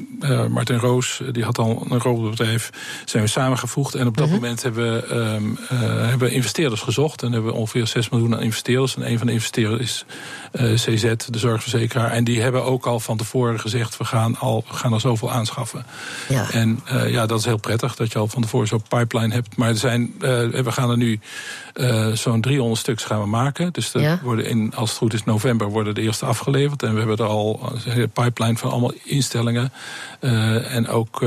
Martin 0.51 0.77
Roos... 0.77 1.21
die 1.31 1.43
had 1.43 1.57
al 1.57 1.85
een 1.89 1.99
robotbedrijf, 1.99 2.69
zijn 3.05 3.23
we 3.23 3.29
samengevoegd... 3.29 3.95
en 3.95 4.07
op 4.07 4.17
dat 4.17 4.25
Mhm. 4.25 4.35
moment 4.35 4.63
hebben 4.63 4.93
we, 4.93 5.15
um, 5.15 5.57
hebben 5.69 6.27
we 6.27 6.33
investeerders 6.33 6.81
gezocht... 6.81 7.23
en 7.23 7.31
hebben 7.31 7.51
we 7.51 7.57
ongeveer 7.57 7.87
6 7.87 8.09
miljoen 8.09 8.35
aan 8.35 8.41
investeerders... 8.41 8.95
en 8.95 9.11
een 9.11 9.17
van 9.17 9.27
de 9.27 9.33
investeerders 9.33 9.81
is 9.81 10.05
CZ, 10.85 11.13
de 11.29 11.39
zorgverzekeraar... 11.39 12.11
en 12.11 12.23
die 12.23 12.41
hebben 12.41 12.63
ook 12.63 12.80
ook 12.81 12.93
al 12.93 12.99
van 12.99 13.17
tevoren 13.17 13.59
gezegd, 13.59 13.97
we 13.97 14.05
gaan, 14.05 14.37
al, 14.37 14.63
we 14.69 14.75
gaan 14.75 14.93
er 14.93 14.99
zoveel 14.99 15.31
aanschaffen. 15.31 15.85
Ja. 16.29 16.51
En 16.51 16.79
uh, 16.91 17.09
ja, 17.11 17.25
dat 17.25 17.39
is 17.39 17.45
heel 17.45 17.57
prettig 17.57 17.95
dat 17.95 18.11
je 18.11 18.19
al 18.19 18.27
van 18.27 18.41
tevoren 18.41 18.67
zo'n 18.67 18.83
pipeline 18.87 19.33
hebt. 19.33 19.55
Maar 19.57 19.69
er 19.69 19.77
zijn, 19.77 20.13
uh, 20.15 20.19
we 20.49 20.71
gaan 20.71 20.89
er 20.89 20.97
nu 20.97 21.19
uh, 21.75 22.11
zo'n 22.11 22.41
300 22.41 22.79
stuks 22.79 23.03
gaan 23.03 23.21
we 23.21 23.27
maken. 23.27 23.73
Dus 23.73 23.91
Ja. 23.93 24.19
worden 24.23 24.45
in, 24.45 24.71
als 24.75 24.89
het 24.89 24.97
goed 24.97 25.13
is, 25.13 25.23
november 25.23 25.67
worden 25.67 25.95
de 25.95 26.01
eerste 26.01 26.25
afgeleverd. 26.25 26.83
En 26.83 26.93
we 26.93 26.99
hebben 26.99 27.17
er 27.17 27.25
al 27.25 27.71
een 27.85 27.91
hele 27.91 28.07
pipeline 28.07 28.57
van 28.57 28.71
allemaal 28.71 28.93
instellingen. 29.03 29.73
en 30.69 30.87
ook 30.87 31.25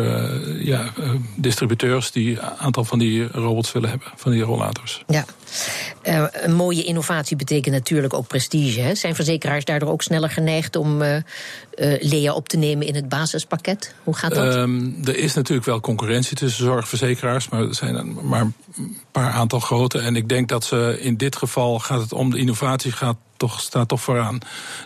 ja, 0.59 0.93
distributeurs 1.37 2.11
die 2.11 2.41
een 2.41 2.59
aantal 2.59 2.85
van 2.85 2.99
die 2.99 3.27
robots 3.33 3.73
willen 3.73 3.91
hebben, 3.91 4.09
van 4.17 4.33
die 4.33 4.43
rollators. 4.43 5.03
Ja. 5.07 5.25
Een 6.33 6.55
mooie 6.55 6.83
innovatie 6.85 7.37
betekent 7.37 7.75
natuurlijk 7.75 8.15
ook 8.15 8.27
prestige. 8.27 8.81
Hè? 8.81 8.95
Zijn 8.95 9.15
verzekeraars 9.15 9.65
daardoor 9.65 9.91
ook 9.91 10.03
sneller 10.03 10.31
geneigd 10.31 10.77
om 10.77 11.03
uh, 11.77 12.03
Lea 12.03 12.33
op 12.33 12.49
te 12.49 12.57
nemen 12.57 12.87
in 12.87 12.95
het 12.95 13.09
basispakket? 13.09 13.95
Hoe 14.05 14.17
gaat 14.17 14.35
dat? 14.35 14.55
Um, 14.55 15.01
er 15.05 15.17
is 15.17 15.35
natuurlijk 15.35 15.67
wel 15.67 15.81
concurrentie 15.81 16.37
tussen 16.37 16.65
zorgverzekeraars, 16.65 17.49
maar 17.49 17.61
er 17.61 17.75
zijn 17.75 18.27
maar 18.29 18.41
een 18.41 18.55
paar 19.11 19.31
aantal 19.31 19.61
grote. 19.61 19.99
En 19.99 20.17
ik 20.17 20.29
denk 20.29 20.49
dat 20.49 20.65
ze 20.65 20.99
in 21.01 21.17
dit 21.17 21.37
geval 21.37 21.79
gaat 21.79 22.01
het 22.01 22.13
om 22.13 22.31
de 22.31 22.39
innovatie 22.39 22.93
gaat 22.93 23.17
toch, 23.37 23.61
staat 23.61 23.89
toch 23.89 24.01
vooraan. 24.01 24.39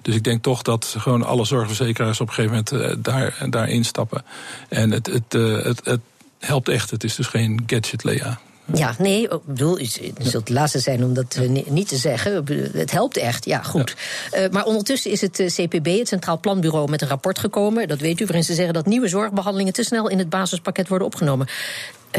Dus 0.02 0.14
ik 0.14 0.24
denk 0.24 0.42
toch 0.42 0.62
dat 0.62 0.94
gewoon 0.98 1.22
alle 1.22 1.44
zorgverzekeraars 1.44 2.20
op 2.20 2.28
een 2.28 2.34
gegeven 2.34 2.64
moment 2.70 2.96
uh, 2.96 3.02
daar, 3.02 3.46
daar 3.50 3.68
instappen. 3.68 4.24
En 4.68 4.90
het, 4.90 5.06
het, 5.06 5.34
uh, 5.34 5.64
het, 5.64 5.80
het 5.84 6.00
helpt 6.38 6.68
echt. 6.68 6.90
Het 6.90 7.04
is 7.04 7.14
dus 7.14 7.26
geen 7.26 7.62
gadget 7.66 8.04
Lea. 8.04 8.40
Ja, 8.75 8.94
nee, 8.98 9.22
ik 9.22 9.44
bedoel, 9.44 9.78
het 9.78 10.00
zult 10.18 10.48
het 10.48 10.48
laatste 10.48 10.78
zijn 10.78 11.04
om 11.04 11.14
dat 11.14 11.38
uh, 11.40 11.64
niet 11.68 11.88
te 11.88 11.96
zeggen. 11.96 12.44
Het 12.72 12.90
helpt 12.90 13.16
echt, 13.16 13.44
ja, 13.44 13.62
goed. 13.62 13.96
Ja. 14.30 14.44
Uh, 14.44 14.50
maar 14.50 14.64
ondertussen 14.64 15.10
is 15.10 15.20
het 15.20 15.38
uh, 15.38 15.46
CPB, 15.46 15.87
het 15.98 16.08
Centraal 16.08 16.40
Planbureau, 16.40 16.90
met 16.90 17.02
een 17.02 17.08
rapport 17.08 17.38
gekomen, 17.38 17.88
dat 17.88 18.00
weet 18.00 18.20
u, 18.20 18.25
waarin 18.25 18.44
ze 18.44 18.54
zeggen 18.54 18.75
dat 18.75 18.87
nieuwe 18.87 19.08
zorgbehandelingen 19.08 19.72
te 19.72 19.82
snel 19.82 20.08
in 20.08 20.18
het 20.18 20.28
basispakket 20.28 20.88
worden 20.88 21.06
opgenomen. 21.06 21.48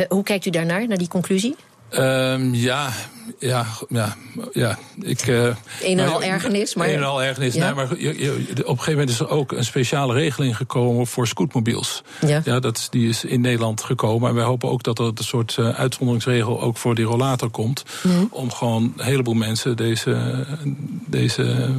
hoe 0.10 0.24
kijkt 0.24 0.46
u 0.46 0.50
daarnaar, 0.50 0.88
naar 0.88 0.98
die 0.98 1.08
conclusie? 1.08 1.56
Um, 1.94 2.54
ja, 2.54 2.90
ja, 3.40 3.66
ja, 3.90 4.16
ja. 4.54 4.78
Ik, 5.02 5.28
uh, 5.28 5.44
een 5.82 6.00
en 6.00 6.10
al 6.10 6.24
ergernis, 6.24 6.76
maar. 6.76 6.88
Een 6.88 6.96
en 6.96 7.04
al 7.04 7.24
ergernis. 7.24 7.54
Ja. 7.54 7.66
Nee, 7.66 7.74
maar 7.74 8.00
je, 8.00 8.20
je, 8.20 8.32
op 8.32 8.58
een 8.58 8.66
gegeven 8.66 8.92
moment 8.92 9.10
is 9.10 9.20
er 9.20 9.30
ook 9.30 9.52
een 9.52 9.66
speciale 9.66 10.14
regeling 10.14 10.58
gekomen 10.58 11.08
voor 11.08 11.28
scootmobiels. 11.28 12.04
Ja. 12.26 12.42
ja 12.46 12.60
dat 12.60 12.78
is, 12.78 12.90
die 12.90 13.10
is 13.10 13.24
in 13.24 13.42
Nederland 13.42 13.84
gekomen. 13.84 14.30
En 14.30 14.36
wij 14.36 14.44
hopen 14.44 14.70
ook 14.70 14.84
dat 14.84 15.00
er 15.00 15.06
een 15.06 15.14
soort 15.16 15.58
uh, 15.60 15.70
uitzonderingsregel 15.70 16.62
ook 16.62 16.78
voor 16.78 16.96
die 16.96 17.06
rollator 17.06 17.50
komt. 17.50 17.84
Mm. 18.04 18.28
Om 18.32 18.52
gewoon 18.52 18.94
een 18.98 19.06
heleboel 19.06 19.34
mensen 19.34 19.78
deze, 19.78 20.46
deze 21.06 21.70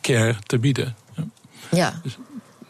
care 0.00 0.34
te 0.46 0.58
bieden. 0.58 0.96
Ja. 1.70 2.00
Dus, 2.02 2.16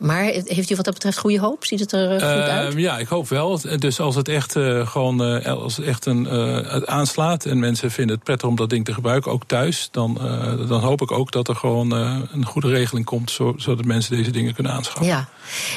Maar 0.00 0.22
heeft 0.24 0.70
u 0.70 0.76
wat 0.76 0.84
dat 0.84 0.94
betreft 0.94 1.18
goede 1.18 1.40
hoop? 1.40 1.64
Ziet 1.64 1.80
het 1.80 1.92
er 1.92 2.12
goed 2.12 2.22
uit? 2.22 2.74
Ja, 2.76 2.98
ik 2.98 3.08
hoop 3.08 3.28
wel. 3.28 3.60
Dus 3.78 4.00
als 4.00 4.14
het 4.14 4.28
echt 4.28 4.52
gewoon 4.84 5.44
als 5.44 5.76
het 5.76 5.86
echt 5.86 6.06
een, 6.06 6.28
aanslaat 6.88 7.44
en 7.44 7.58
mensen 7.58 7.90
vinden 7.90 8.14
het 8.14 8.24
prettig 8.24 8.48
om 8.48 8.56
dat 8.56 8.70
ding 8.70 8.84
te 8.84 8.94
gebruiken, 8.94 9.32
ook 9.32 9.42
thuis, 9.46 9.88
dan, 9.90 10.14
dan 10.68 10.80
hoop 10.80 11.02
ik 11.02 11.10
ook 11.10 11.32
dat 11.32 11.48
er 11.48 11.56
gewoon 11.56 11.90
een 12.32 12.46
goede 12.46 12.68
regeling 12.68 13.06
komt, 13.06 13.38
zodat 13.56 13.84
mensen 13.84 14.16
deze 14.16 14.30
dingen 14.30 14.54
kunnen 14.54 14.72
aanschaffen. 14.72 15.06
Ja. 15.06 15.28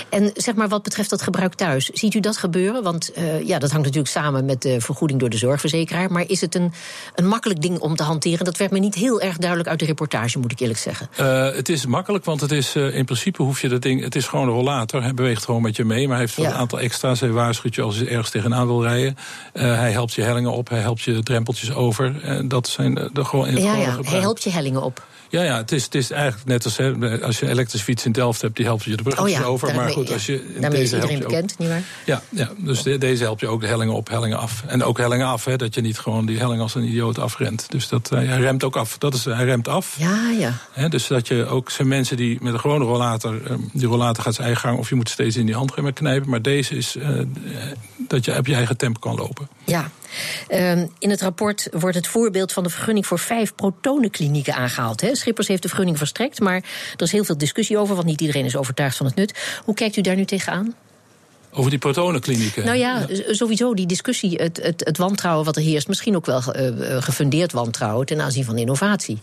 En 0.10 0.32
zeg 0.34 0.56
maar 0.56 0.68
wat 0.68 0.84
betreft 0.84 1.10
dat 1.10 1.22
gebruik 1.22 1.54
thuis, 1.54 1.86
ziet 1.86 2.14
u 2.14 2.20
dat 2.20 2.38
gebeuren? 2.38 2.84
Want 2.84 3.12
ja, 3.44 3.60
dat 3.60 3.72
hangt 3.72 3.86
natuurlijk 3.86 4.14
samen 4.14 4.46
met 4.46 4.62
de 4.62 4.82
vergoeding 4.82 5.20
door 5.20 5.30
de 5.30 5.38
zorgverzekeraar. 5.38 6.12
Maar 6.12 6.24
is 6.28 6.42
het 6.42 6.56
een, 6.56 6.72
een 7.16 7.28
makkelijk 7.28 7.62
ding 7.62 7.80
om 7.80 7.96
te 7.96 8.04
hanteren? 8.04 8.46
Dat 8.46 8.58
werd 8.58 8.72
me 8.72 8.80
niet 8.80 8.96
heel 8.96 9.22
erg 9.22 9.38
duidelijk 9.38 9.70
uit 9.70 9.80
de 9.80 9.86
reportage, 9.86 10.40
moet 10.40 10.52
ik 10.52 10.60
eerlijk 10.60 10.80
zeggen. 10.80 11.10
het 11.56 11.70
is 11.70 11.86
makkelijk, 11.86 12.26
want 12.26 12.42
het 12.42 12.52
is 12.52 12.76
in 12.76 13.06
principe 13.06 13.44
hoef 13.44 13.62
je 13.62 13.70
dat 13.70 13.82
ding. 13.82 14.02
Het 14.04 14.16
is 14.16 14.28
gewoon 14.28 14.48
een 14.48 14.54
rollator. 14.54 15.02
Hij 15.02 15.14
beweegt 15.14 15.46
gewoon 15.46 15.62
met 15.62 15.76
je 15.76 15.86
mee, 15.86 16.08
maar 16.08 16.18
hij 16.18 16.26
heeft 16.26 16.38
een 16.38 16.54
aantal 16.54 16.80
extra's. 16.80 17.20
Hij 17.20 17.30
waarschuwt 17.30 17.76
je 17.76 17.82
als 17.82 17.98
je 17.98 18.08
ergens 18.08 18.30
tegenaan 18.30 18.68
wil 18.68 18.84
rijden. 18.84 19.18
hij 19.54 19.92
helpt 19.92 20.14
je 20.14 20.22
hellingen 20.22 20.52
op, 20.52 20.70
hij 20.70 20.80
helpt 20.80 21.02
je 21.02 21.24
drempeltjes 21.24 21.74
over. 21.74 22.22
Dat 22.48 22.68
zijn 22.68 23.10
de 23.14 23.26
gewoon 23.26 23.56
Ja, 23.56 23.76
ja. 23.76 23.98
hij 24.02 24.20
helpt 24.20 24.44
je 24.44 24.50
hellingen 24.50 24.82
op. 24.82 25.06
Ja, 25.34 25.42
ja 25.42 25.58
het, 25.58 25.72
is, 25.72 25.84
het 25.84 25.96
is 25.96 26.12
eigenlijk 26.12 26.46
net 26.46 26.66
als 26.66 26.80
als 27.22 27.40
je 27.40 27.46
een 27.46 27.52
elektrische 27.52 27.86
fiets 27.86 28.06
in 28.06 28.12
Delft 28.12 28.42
hebt, 28.42 28.56
die 28.56 28.66
helpt 28.66 28.84
je 28.84 28.96
de 28.96 29.04
bruggetjes 29.04 29.36
oh 29.36 29.40
ja, 29.40 29.46
over. 29.48 29.76
Maar 29.76 29.90
goed, 29.90 30.12
als 30.12 30.26
je. 30.26 30.58
Deze 30.60 30.82
is 30.82 30.94
iedereen 30.94 31.20
bekend, 31.20 31.60
nietwaar? 31.60 31.82
Ja, 32.06 32.22
ja, 32.30 32.52
dus 32.58 32.84
deze 32.84 33.24
helpt 33.24 33.42
je 33.42 33.48
ook 33.48 33.62
de 33.62 33.68
hellingen 33.68 33.94
op, 33.94 34.10
hellingen 34.10 34.38
af. 34.38 34.64
En 34.68 34.84
ook 34.84 34.98
hellingen 34.98 35.28
af, 35.28 35.46
hè, 35.46 35.56
dat 35.56 35.76
je 35.76 35.82
niet 35.82 36.00
gewoon 36.00 36.26
die 36.26 36.38
helling 36.38 36.62
als 36.62 36.76
een 36.76 36.84
idioot 36.84 37.20
afrent. 37.20 37.66
Dus 37.70 37.88
dat, 37.88 38.10
hij 38.10 38.26
remt 38.26 38.64
ook 38.64 38.76
af. 38.76 38.98
Dat 38.98 39.14
is, 39.14 39.26
hij 39.26 39.46
remt 39.46 39.68
af. 39.68 39.96
Ja, 40.00 40.30
ja. 40.30 40.54
Hè, 40.72 40.90
dus 40.90 41.08
dat 41.08 41.28
je 41.28 41.46
ook 41.46 41.70
zijn 41.70 41.88
mensen 41.88 42.18
die 42.18 42.38
met 42.42 42.54
een 42.54 42.60
gewone 42.60 42.86
rollator, 42.86 43.46
ehm, 43.46 43.60
die 43.72 43.88
rollator 43.88 44.24
gaat 44.24 44.34
zijn 44.34 44.48
eigen 44.48 44.68
gang, 44.68 44.80
of 44.80 44.90
je 44.90 44.96
moet 44.96 45.10
steeds 45.10 45.36
in 45.36 45.46
die 45.46 45.56
handremmen 45.56 45.94
knijpen. 45.94 46.30
Maar 46.30 46.42
deze 46.42 46.76
is 46.76 46.96
uh, 46.96 47.08
dat 48.08 48.26
je 48.26 48.38
op 48.38 48.48
je 48.48 48.56
eigen 48.56 48.78
tempo 48.78 49.00
kan 49.00 49.16
lopen. 49.16 49.48
Ja. 49.66 49.92
Um, 50.52 50.92
in 51.00 51.10
het 51.10 51.22
rapport 51.22 51.68
wordt 51.72 51.96
het 51.96 52.08
voorbeeld 52.08 52.52
van 52.52 52.64
de 52.64 52.70
vergunning 52.70 53.06
voor 53.06 53.20
vijf 53.20 53.56
protonenklinieken 53.56 54.56
aangehaald. 54.56 55.02
Hè. 55.02 55.16
Schippers 55.16 55.48
heeft 55.48 55.62
de 55.62 55.68
vergunning 55.68 55.98
verstrekt, 55.98 56.40
maar 56.40 56.64
er 56.96 57.02
is 57.02 57.12
heel 57.12 57.24
veel 57.24 57.38
discussie 57.38 57.78
over, 57.78 57.96
want 57.96 58.08
niet 58.08 58.22
iedereen 58.22 58.46
is 58.46 58.56
overtuigd 58.56 58.98
van 58.98 59.06
het 59.06 59.16
nut. 59.16 59.60
Hoe 59.66 59.76
kijkt 59.76 59.98
u 59.98 60.02
daar 60.02 60.16
nu 60.16 60.26
tegenaan? 60.26 60.76
Over 61.52 61.70
die 61.70 61.80
protonenklinieken? 61.80 62.66
Nou 62.66 62.78
ja, 62.78 63.08
sowieso 63.28 63.74
die 63.74 63.86
discussie, 63.86 64.36
het, 64.36 64.60
het, 64.64 64.86
het, 64.86 64.98
wantrouwen 64.98 65.46
wat 65.46 65.56
er 65.56 65.62
heerst. 65.62 65.88
Misschien 65.88 66.16
ook 66.16 66.26
wel 66.26 66.42
uh, 66.56 67.02
gefundeerd 67.04 67.52
wantrouwen 67.52 68.06
ten 68.06 68.22
aanzien 68.22 68.46
van 68.46 68.58
innovatie. 68.58 69.22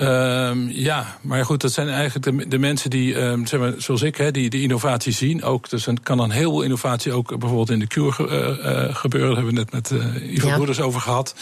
Um, 0.00 0.68
ja, 0.70 1.18
maar 1.20 1.44
goed, 1.44 1.60
dat 1.60 1.72
zijn 1.72 1.88
eigenlijk 1.88 2.38
de, 2.38 2.48
de 2.48 2.58
mensen 2.58 2.90
die, 2.90 3.14
um, 3.14 3.46
zeg 3.46 3.60
maar, 3.60 3.72
zoals 3.78 4.02
ik, 4.02 4.16
hè, 4.16 4.30
die 4.30 4.50
de 4.50 4.62
innovatie 4.62 5.12
zien. 5.12 5.42
Ook, 5.42 5.70
dus 5.70 5.86
er 5.86 5.94
kan 6.02 6.16
dan 6.16 6.30
heel 6.30 6.50
veel 6.50 6.62
innovatie 6.62 7.12
ook 7.12 7.38
bijvoorbeeld 7.38 7.70
in 7.70 7.78
de 7.78 7.86
cure 7.86 8.28
uh, 8.28 8.94
gebeuren. 8.94 9.34
Daar 9.34 9.44
hebben 9.44 9.64
we 9.64 9.70
net 9.72 9.72
met 9.72 9.90
uh, 9.90 10.32
Ivo 10.34 10.48
ja. 10.48 10.54
Broeders 10.54 10.80
over 10.80 11.00
gehad. 11.00 11.34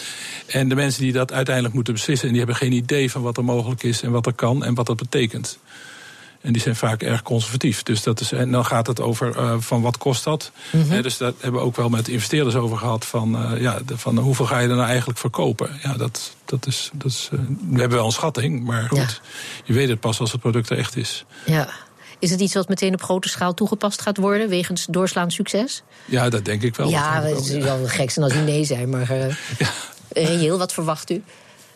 En 0.47 0.69
de 0.69 0.75
mensen 0.75 1.01
die 1.01 1.11
dat 1.11 1.33
uiteindelijk 1.33 1.75
moeten 1.75 1.93
beslissen, 1.93 2.27
en 2.27 2.33
die 2.33 2.43
hebben 2.43 2.61
geen 2.61 2.73
idee 2.73 3.11
van 3.11 3.21
wat 3.21 3.37
er 3.37 3.43
mogelijk 3.43 3.83
is 3.83 4.01
en 4.01 4.11
wat 4.11 4.25
er 4.25 4.33
kan 4.33 4.63
en 4.63 4.73
wat 4.73 4.85
dat 4.85 4.97
betekent. 4.97 5.57
En 6.45 6.53
die 6.53 6.61
zijn 6.61 6.75
vaak 6.75 7.01
erg 7.01 7.21
conservatief. 7.21 7.83
Dus 7.83 8.03
dat 8.03 8.19
is, 8.19 8.31
en 8.31 8.51
dan 8.51 8.65
gaat 8.65 8.87
het 8.87 9.01
over 9.01 9.35
uh, 9.37 9.55
van 9.59 9.81
wat 9.81 9.97
kost 9.97 10.23
dat. 10.23 10.51
Mm 10.71 10.89
-hmm. 10.89 11.01
dus 11.01 11.17
daar 11.17 11.31
hebben 11.39 11.61
we 11.61 11.67
ook 11.67 11.75
wel 11.75 11.89
met 11.89 12.07
investeerders 12.07 12.55
over 12.55 12.77
gehad. 12.77 13.05
Van, 13.05 13.53
uh, 13.53 13.61
ja, 13.61 13.79
van 13.93 14.17
hoeveel 14.17 14.45
ga 14.45 14.59
je 14.59 14.67
er 14.67 14.75
nou 14.75 14.87
eigenlijk 14.87 15.19
verkopen? 15.19 15.69
Ja, 15.83 15.93
dat, 15.93 16.35
dat 16.45 16.67
is, 16.67 16.89
dat 16.93 17.11
is, 17.11 17.29
uh, 17.33 17.39
we 17.69 17.79
hebben 17.79 17.97
wel 17.97 18.05
een 18.05 18.11
schatting, 18.11 18.63
maar 18.63 18.87
goed, 18.87 18.97
ja. 18.97 19.07
je 19.63 19.73
weet 19.73 19.89
het 19.89 19.99
pas 19.99 20.19
als 20.19 20.31
het 20.31 20.41
product 20.41 20.69
er 20.69 20.77
echt 20.77 20.95
is. 20.95 21.25
Ja. 21.45 21.69
Is 22.19 22.31
het 22.31 22.39
iets 22.39 22.53
wat 22.53 22.69
meteen 22.69 22.93
op 22.93 23.03
grote 23.03 23.29
schaal 23.29 23.53
toegepast 23.53 24.01
gaat 24.01 24.17
worden, 24.17 24.49
wegens 24.49 24.85
doorslaand 24.89 25.33
succes? 25.33 25.83
Ja, 26.05 26.29
dat 26.29 26.45
denk 26.45 26.61
ik 26.61 26.75
wel. 26.75 26.89
Ja, 26.89 27.21
het 27.21 27.45
is 27.45 27.63
wel 27.63 27.85
gek 27.85 28.11
zijn 28.11 28.25
als 28.25 28.33
die 28.33 28.43
nee 28.43 28.63
zijn, 28.63 28.89
maar 28.89 29.07
reëel, 30.09 30.57
wat 30.57 30.73
verwacht 30.73 31.09
u? 31.11 31.23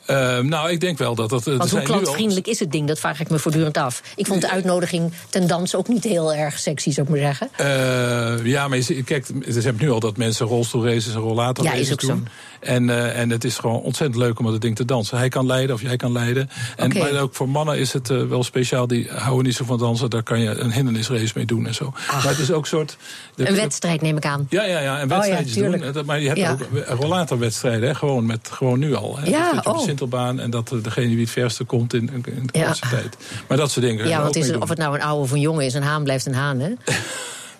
Uh, 0.10 0.40
nou, 0.40 0.72
ik 0.72 0.80
denk 0.80 0.98
wel 0.98 1.16
dat 1.16 1.30
dat. 1.30 1.44
Want 1.44 1.72
hoe 1.72 1.82
klantvriendelijk 1.82 2.48
is 2.48 2.60
het 2.60 2.72
ding? 2.72 2.88
Dat 2.88 3.00
vraag 3.00 3.20
ik 3.20 3.30
me 3.30 3.40
voortdurend 3.40 3.78
af. 3.78 4.02
Ik 4.16 4.28
vond 4.28 4.42
de 4.42 4.50
uitnodiging 4.50 5.12
ten 5.30 5.48
dans 5.48 5.76
ook 5.76 5.88
niet 5.88 6.04
heel 6.04 6.34
erg 6.34 6.60
sexy, 6.60 6.92
zou 6.92 7.08
ik 7.08 7.14
maar 7.14 7.22
zeggen. 7.22 7.50
Uh, 7.62 8.46
ja, 8.46 8.68
maar 8.68 8.78
je, 8.78 9.04
kijk, 9.04 9.26
ze 9.26 9.60
hebben 9.60 9.84
nu 9.84 9.92
al 9.92 10.00
dat 10.00 10.18
mensen 10.18 10.46
rolstoelraces 10.46 11.14
en 11.14 11.20
rollatorraces 11.20 11.80
ja, 11.80 11.86
is 11.86 11.92
ook 11.92 12.00
doen. 12.00 12.28
Zo. 12.28 12.49
En, 12.60 12.84
uh, 12.84 13.20
en 13.20 13.30
het 13.30 13.44
is 13.44 13.58
gewoon 13.58 13.82
ontzettend 13.82 14.20
leuk 14.20 14.40
om 14.40 14.46
het 14.46 14.62
ding 14.62 14.76
te 14.76 14.86
dansen. 14.86 15.18
Hij 15.18 15.30
kan 15.30 15.46
leiden 15.46 15.76
of 15.76 15.82
jij 15.82 15.96
kan 15.96 16.12
leiden. 16.12 16.50
En 16.76 16.92
okay. 16.92 17.12
maar 17.12 17.22
ook 17.22 17.36
voor 17.36 17.50
mannen 17.50 17.78
is 17.78 17.94
het 17.94 18.10
uh, 18.10 18.24
wel 18.24 18.44
speciaal. 18.44 18.88
Die 18.88 19.10
houden 19.12 19.46
niet 19.46 19.56
zo 19.56 19.66
van 19.66 19.78
dansen. 19.78 20.10
Daar 20.10 20.24
kan 20.24 20.40
je 20.40 20.50
een 20.50 20.72
hindernisrace 20.72 21.32
mee 21.36 21.46
doen 21.46 21.68
en 21.68 21.74
zo. 21.74 21.94
Ach, 22.08 22.24
maar 22.24 22.32
het 22.32 22.42
is 22.42 22.52
ook 22.52 22.62
een 22.62 22.68
soort. 22.68 22.98
De, 23.36 23.48
een 23.48 23.56
wedstrijd 23.56 24.02
neem 24.02 24.18
ik 24.18 24.26
aan. 24.26 24.48
Ja, 24.50 24.64
ja, 24.64 24.80
ja. 24.80 25.00
En 25.00 25.08
wedstrijdjes 25.08 25.58
oh, 25.58 25.64
ja, 25.64 25.92
doen. 25.92 26.06
Maar 26.06 26.20
je 26.20 26.28
hebt 26.28 26.40
ja. 26.40 26.52
ook 26.52 27.00
rollatorwedstrijden. 27.00 27.90
Hè, 27.90 27.96
gewoon, 27.96 28.26
met, 28.26 28.50
gewoon 28.52 28.80
nu 28.80 28.96
al. 28.96 29.18
Hè. 29.18 29.30
Ja, 29.30 29.52
dus 29.52 29.66
oh. 29.66 29.72
op 29.72 29.78
de 29.78 29.84
Sintelbaan. 29.84 30.40
En 30.40 30.50
dat 30.50 30.76
degene 30.82 31.08
die 31.08 31.20
het 31.20 31.30
verste 31.30 31.64
komt 31.64 31.94
in, 31.94 32.10
in 32.14 32.22
de 32.22 32.64
kortste 32.64 32.88
ja. 32.90 32.98
tijd. 32.98 33.18
Maar 33.48 33.58
dat 33.58 33.72
soort 33.72 33.86
dingen. 33.86 34.08
Ja, 34.08 34.22
want 34.22 34.36
is 34.36 34.48
het, 34.48 34.58
of 34.58 34.70
het 34.70 34.78
nou 34.78 34.96
een 34.96 35.02
oude 35.02 35.22
of 35.22 35.32
een 35.32 35.40
jongen 35.40 35.66
is, 35.66 35.74
een 35.74 35.84
haan 35.84 36.04
blijft 36.04 36.26
een 36.26 36.34
haan, 36.34 36.60
hè? 36.60 36.70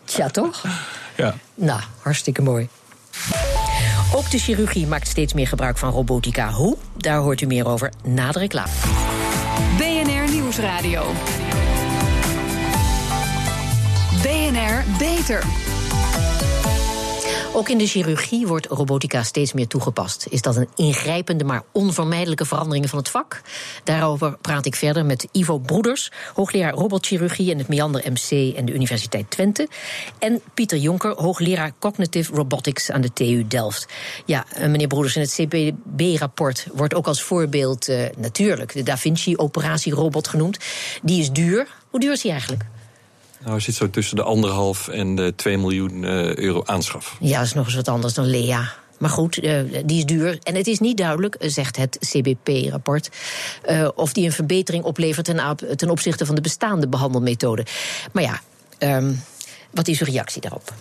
Tja, 0.06 0.28
toch? 0.28 0.64
Ja. 1.16 1.36
Nou, 1.56 1.82
hartstikke 2.02 2.42
mooi. 2.42 2.70
De 4.30 4.38
chirurgie 4.38 4.88
maakt 4.88 5.08
steeds 5.08 5.34
meer 5.34 5.48
gebruik 5.48 5.78
van 5.78 5.92
robotica. 5.92 6.52
Hoe? 6.52 6.78
Daar 6.98 7.18
hoort 7.18 7.42
u 7.42 7.46
meer 7.46 7.68
over 7.68 7.92
na 8.04 8.32
de 8.32 8.40
reclame. 8.40 8.72
BNR 9.78 10.32
Nieuwsradio. 10.32 11.04
BNR 14.22 14.98
Beter. 14.98 15.69
Ook 17.54 17.70
in 17.70 17.78
de 17.78 17.88
chirurgie 17.88 18.48
wordt 18.48 18.66
robotica 18.66 19.24
steeds 19.24 19.54
meer 19.54 19.68
toegepast. 19.68 20.28
Is 20.30 20.42
dat 20.42 20.56
een 20.56 20.68
ingrijpende, 20.76 21.44
maar 21.44 21.64
onvermijdelijke 21.72 22.46
verandering 22.46 22.90
van 22.90 23.00
het 23.00 23.10
vak? 23.10 23.42
Daarover 23.84 24.38
praat 24.42 24.66
ik 24.66 24.76
verder 24.76 25.06
met 25.06 25.28
Ivo 25.32 25.58
Broeders, 25.58 26.12
hoogleraar 26.34 26.74
robotchirurgie 26.74 27.50
in 27.50 27.58
het 27.58 27.68
Meander 27.68 28.04
MC 28.12 28.56
en 28.56 28.66
de 28.66 28.74
Universiteit 28.74 29.32
Twente. 29.32 29.68
En 30.20 30.42
Pieter 30.54 30.78
Jonker, 30.78 31.12
hoogleraar 31.12 31.72
Cognitive 31.80 32.34
Robotics 32.34 32.92
aan 32.92 33.02
de 33.02 33.14
TU 33.14 33.48
Delft. 33.48 33.88
Ja, 34.26 34.46
meneer 34.60 34.88
Broeders, 34.88 35.16
in 35.16 35.22
het 35.22 35.34
CPB-rapport 35.34 36.68
wordt 36.74 36.94
ook 36.94 37.08
als 37.08 37.22
voorbeeld 37.22 37.90
uh, 37.90 38.02
natuurlijk 38.18 38.74
de 38.74 38.84
Da 38.84 38.98
Vinci-operatierobot 38.98 40.28
genoemd. 40.28 40.58
Die 41.02 41.20
is 41.20 41.32
duur. 41.32 41.68
Hoe 41.90 42.00
duur 42.00 42.12
is 42.12 42.22
die 42.22 42.32
eigenlijk? 42.32 42.64
Nou, 43.40 43.52
hij 43.52 43.60
zit 43.60 43.76
zo 43.76 43.90
tussen 43.90 44.16
de 44.16 44.24
anderhalf 44.24 44.88
en 44.88 45.16
de 45.16 45.34
2 45.36 45.58
miljoen 45.58 46.04
uh, 46.04 46.36
euro 46.36 46.62
aanschaf. 46.66 47.18
Ja, 47.20 47.38
dat 47.38 47.46
is 47.46 47.54
nog 47.54 47.66
eens 47.66 47.76
wat 47.76 47.88
anders 47.88 48.14
dan 48.14 48.26
Lea. 48.26 48.74
Maar 48.98 49.10
goed, 49.10 49.44
uh, 49.44 49.62
die 49.86 49.98
is 49.98 50.06
duur. 50.06 50.40
En 50.44 50.56
het 50.56 50.68
is 50.68 50.80
niet 50.80 50.98
duidelijk, 50.98 51.36
zegt 51.40 51.78
het 51.78 51.98
CBP-rapport, 52.00 53.10
of 53.96 54.14
die 54.14 54.26
een 54.26 54.32
verbetering 54.32 54.84
oplevert 54.84 55.26
ten, 55.76 55.90
opzichte 55.90 56.26
van 56.26 56.36
de 56.36 56.42
bestaande 56.42 56.88
behandelmethode. 56.88 57.66
Maar 58.12 58.24
ja, 58.24 58.42
um, 58.98 59.24
wat 59.72 59.88
is 59.88 60.00
uw 60.00 60.06
reactie 60.06 60.42
daarop? 60.42 60.74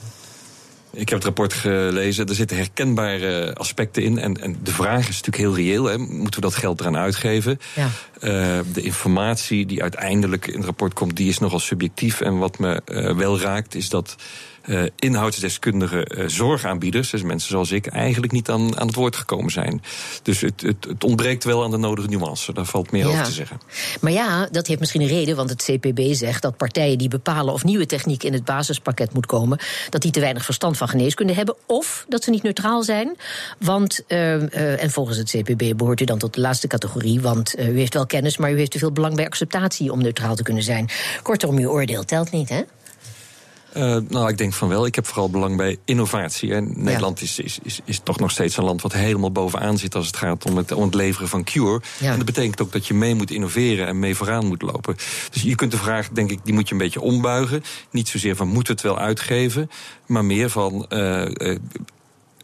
Ik 0.90 1.09
heb 1.09 1.18
het 1.18 1.25
rapport 1.25 1.52
gelezen. 1.52 2.26
Er 2.26 2.35
zitten 2.35 2.57
herkenbare 2.57 3.54
aspecten 3.54 4.02
in. 4.02 4.18
En, 4.18 4.40
en 4.40 4.57
de 4.62 4.73
vraag 4.73 5.09
is 5.09 5.23
natuurlijk 5.23 5.37
heel 5.37 5.54
reëel. 5.54 5.85
Hè. 5.85 5.99
Moeten 5.99 6.40
we 6.40 6.47
dat 6.47 6.54
geld 6.54 6.80
eraan 6.80 6.97
uitgeven? 6.97 7.61
Ja. 7.75 7.88
Uh, 8.21 8.59
de 8.73 8.83
informatie 8.83 9.66
die 9.66 9.83
uiteindelijk 9.83 10.47
in 10.47 10.57
het 10.57 10.64
rapport 10.64 10.95
komt, 10.95 11.16
die 11.16 11.28
is 11.28 11.38
nogal 11.38 11.59
subjectief. 11.59 12.21
En 12.21 12.38
wat 12.38 12.59
me 12.59 12.80
uh, 12.87 13.16
wel 13.16 13.40
raakt, 13.40 13.75
is 13.75 13.88
dat 13.88 14.16
uh, 14.68 14.83
inhoudsdeskundige 14.97 16.25
zorgaanbieders, 16.26 17.11
dus 17.11 17.23
mensen 17.23 17.50
zoals 17.50 17.71
ik, 17.71 17.87
eigenlijk 17.87 18.33
niet 18.33 18.50
aan, 18.50 18.78
aan 18.78 18.87
het 18.87 18.97
woord 18.97 19.16
gekomen 19.16 19.50
zijn. 19.50 19.83
Dus 20.23 20.40
het, 20.40 20.61
het, 20.61 20.85
het 20.88 21.04
ontbreekt 21.04 21.45
wel 21.45 21.64
aan 21.64 21.71
de 21.71 21.76
nodige 21.76 22.09
nuance. 22.09 22.52
Daar 22.52 22.64
valt 22.64 22.90
meer 22.90 23.07
ja. 23.07 23.11
over 23.11 23.25
te 23.25 23.33
zeggen. 23.33 23.61
Maar 24.00 24.12
ja, 24.12 24.49
dat 24.50 24.66
heeft 24.66 24.80
misschien 24.80 25.00
een 25.00 25.09
reden, 25.09 25.37
want 25.37 25.50
het 25.50 25.62
CPB 25.62 26.00
zegt 26.14 26.42
dat 26.42 26.57
partijen 26.57 26.99
die 26.99 27.09
bepalen 27.09 27.52
of 27.52 27.64
nieuwe 27.64 27.87
techniek 27.87 28.23
in 28.23 28.33
het 28.33 28.45
basispakket 28.45 29.12
moet 29.12 29.26
komen, 29.26 29.59
dat 29.90 30.02
die 30.02 30.11
te 30.11 30.21
weinig 30.21 30.45
verstand 30.45 30.76
van 30.78 30.88
geneeskunde 30.88 31.32
hebben, 31.32 31.56
of 31.66 32.04
dat 32.08 32.25
ze 32.25 32.30
niet 32.30 32.42
neutraal 32.42 32.82
zijn. 32.82 33.16
Want, 33.58 34.00
uh, 34.08 34.82
en 34.82 34.90
volgens 34.90 35.16
het 35.16 35.30
CPB 35.30 35.76
behoort 35.76 36.00
u 36.00 36.04
dan 36.04 36.18
tot 36.18 36.35
de 36.35 36.40
laatste 36.40 36.66
categorie, 36.66 37.20
want 37.20 37.58
u 37.58 37.78
heeft 37.78 37.94
wel 37.94 38.06
kennis, 38.06 38.37
maar 38.37 38.52
u 38.52 38.58
heeft 38.58 38.70
te 38.70 38.78
veel 38.78 38.92
belang 38.92 39.14
bij 39.14 39.26
acceptatie 39.26 39.92
om 39.92 40.02
neutraal 40.02 40.35
te 40.35 40.42
kunnen 40.42 40.62
zijn. 40.62 40.88
Kortom, 41.23 41.58
uw 41.58 41.70
oordeel 41.70 42.04
telt 42.04 42.30
niet, 42.30 42.49
hè? 42.49 42.62
Uh, 43.77 43.97
nou, 44.09 44.29
ik 44.29 44.39
denk 44.39 44.53
van 44.53 44.69
wel. 44.69 44.87
Ik 44.87 44.95
heb 44.95 45.07
vooral 45.07 45.31
belang 45.31 45.57
bij 45.57 45.79
innovatie. 45.85 46.55
En 46.55 46.73
Nederland 46.77 47.19
ja. 47.19 47.25
is, 47.25 47.39
is, 47.39 47.59
is, 47.63 47.81
is, 47.85 48.01
toch 48.03 48.19
nog 48.19 48.31
steeds 48.31 48.57
een 48.57 48.65
land 48.65 48.83
wat 48.83 48.93
helemaal 48.93 49.33
bovenaan 49.33 49.79
zit 49.79 49.95
als 49.95 50.07
het 50.07 50.17
gaat 50.17 50.45
om 50.45 50.57
het, 50.57 50.73
om 50.73 50.83
het 50.83 50.95
leveren 50.95 51.29
van 51.29 51.45
cure. 51.45 51.81
Ja. 51.99 52.11
En 52.11 52.17
dat 52.17 52.27
betekent 52.27 52.61
ook 52.61 52.73
dat 52.73 52.87
je 52.87 52.95
mee 52.95 53.15
moet 53.15 53.31
innoveren 53.31 53.87
en 53.87 53.99
mee 53.99 54.15
vooraan 54.15 54.47
moet 54.47 54.63
lopen. 54.63 54.97
Dus 55.31 55.43
je 55.43 55.55
kunt 55.55 55.71
de 55.71 55.79
vraag, 55.79 56.09
denk 56.09 56.31
ik, 56.31 56.39
die 56.45 56.55
moet 56.55 56.69
je 56.69 56.73
een 56.75 56.81
beetje 56.81 57.01
ombuigen. 57.01 57.63
Niet 57.91 58.09
zozeer 58.09 58.37
van 58.37 58.49
moeten 58.49 58.77
we 58.77 58.81
het 58.81 58.91
wel 58.91 59.07
uitgeven, 59.07 59.71
maar 60.07 60.25
meer 60.25 60.51
van. 60.51 60.87
Uh, 60.89 61.25
uh, 61.25 61.57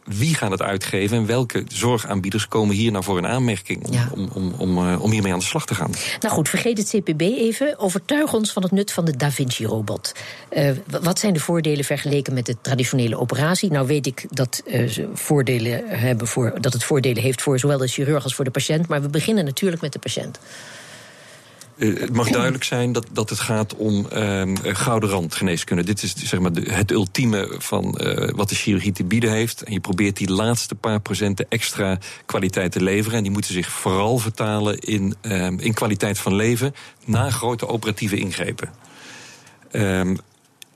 wie 0.05 0.35
gaat 0.35 0.51
het 0.51 0.61
uitgeven 0.61 1.17
en 1.17 1.25
welke 1.25 1.63
zorgaanbieders 1.67 2.47
komen 2.47 2.75
hier 2.75 2.91
nou 2.91 3.03
voor 3.03 3.17
een 3.17 3.27
aanmerking 3.27 3.85
om, 3.87 3.93
Ja. 3.93 4.09
om, 4.13 4.29
om, 4.33 4.53
om, 4.57 4.77
eh, 4.77 5.01
om 5.01 5.11
hiermee 5.11 5.33
aan 5.33 5.39
de 5.39 5.45
slag 5.45 5.65
te 5.65 5.75
gaan. 5.75 5.91
Nou 6.19 6.33
goed, 6.33 6.49
vergeet 6.49 6.77
het 6.77 6.89
CPB 6.89 7.21
even. 7.21 7.79
Overtuig 7.79 8.33
ons 8.33 8.51
van 8.51 8.63
het 8.63 8.71
nut 8.71 8.91
van 8.91 9.05
de 9.05 9.17
Da 9.17 9.31
Vinci-robot. 9.31 10.13
Eh, 10.49 10.71
wat 11.01 11.19
zijn 11.19 11.33
de 11.33 11.39
voordelen 11.39 11.85
vergeleken 11.85 12.33
met 12.33 12.45
de 12.45 12.55
traditionele 12.61 13.17
operatie? 13.19 13.71
Nou 13.71 13.87
weet 13.87 14.05
ik 14.05 14.25
dat, 14.29 14.61
eh, 14.65 14.87
ze 14.87 15.09
voordelen 15.13 15.83
hebben 15.87 16.27
voor, 16.27 16.61
dat 16.61 16.73
het 16.73 16.83
voordelen 16.83 17.23
heeft 17.23 17.41
voor 17.41 17.59
zowel 17.59 17.77
de 17.77 17.87
chirurg 17.87 18.23
als 18.23 18.35
voor 18.35 18.45
de 18.45 18.51
patiënt. 18.51 18.87
Maar 18.87 19.01
we 19.01 19.09
beginnen 19.09 19.45
natuurlijk 19.45 19.81
met 19.81 19.93
de 19.93 19.99
patiënt. 19.99 20.39
Eh, 21.77 21.99
het 21.99 22.13
mag 22.13 22.29
duidelijk 22.29 22.63
zijn 22.63 22.91
dat, 22.91 23.05
dat 23.11 23.29
het 23.29 23.39
gaat 23.39 23.75
om 23.75 24.07
ehm, 24.09 24.55
eh, 24.55 24.75
gouden 24.75 25.09
rand 25.09 25.35
geneeskunde. 25.35 25.83
Dit 25.83 26.03
is 26.03 26.15
zeg 26.15 26.39
maar 26.39 26.51
het 26.51 26.91
ultieme 26.91 27.55
van 27.57 27.97
eh, 27.97 28.29
wat 28.35 28.49
de 28.49 28.55
chirurgie 28.55 28.91
te 28.91 29.03
bieden 29.03 29.31
heeft. 29.31 29.63
En 29.63 29.73
je 29.73 29.79
probeert 29.79 30.17
die 30.17 30.31
laatste 30.31 30.75
paar 30.75 30.99
procenten 30.99 31.45
extra 31.49 31.97
kwaliteit 32.25 32.71
te 32.71 32.83
leveren. 32.83 33.17
En 33.17 33.23
die 33.23 33.31
moeten 33.31 33.53
zich 33.53 33.69
vooral 33.69 34.17
vertalen 34.17 34.79
in, 34.79 35.15
ehm, 35.21 35.57
in 35.59 35.73
kwaliteit 35.73 36.19
van 36.19 36.35
leven 36.35 36.75
na 37.05 37.29
grote 37.29 37.67
operatieve 37.67 38.17
ingrepen. 38.17 38.69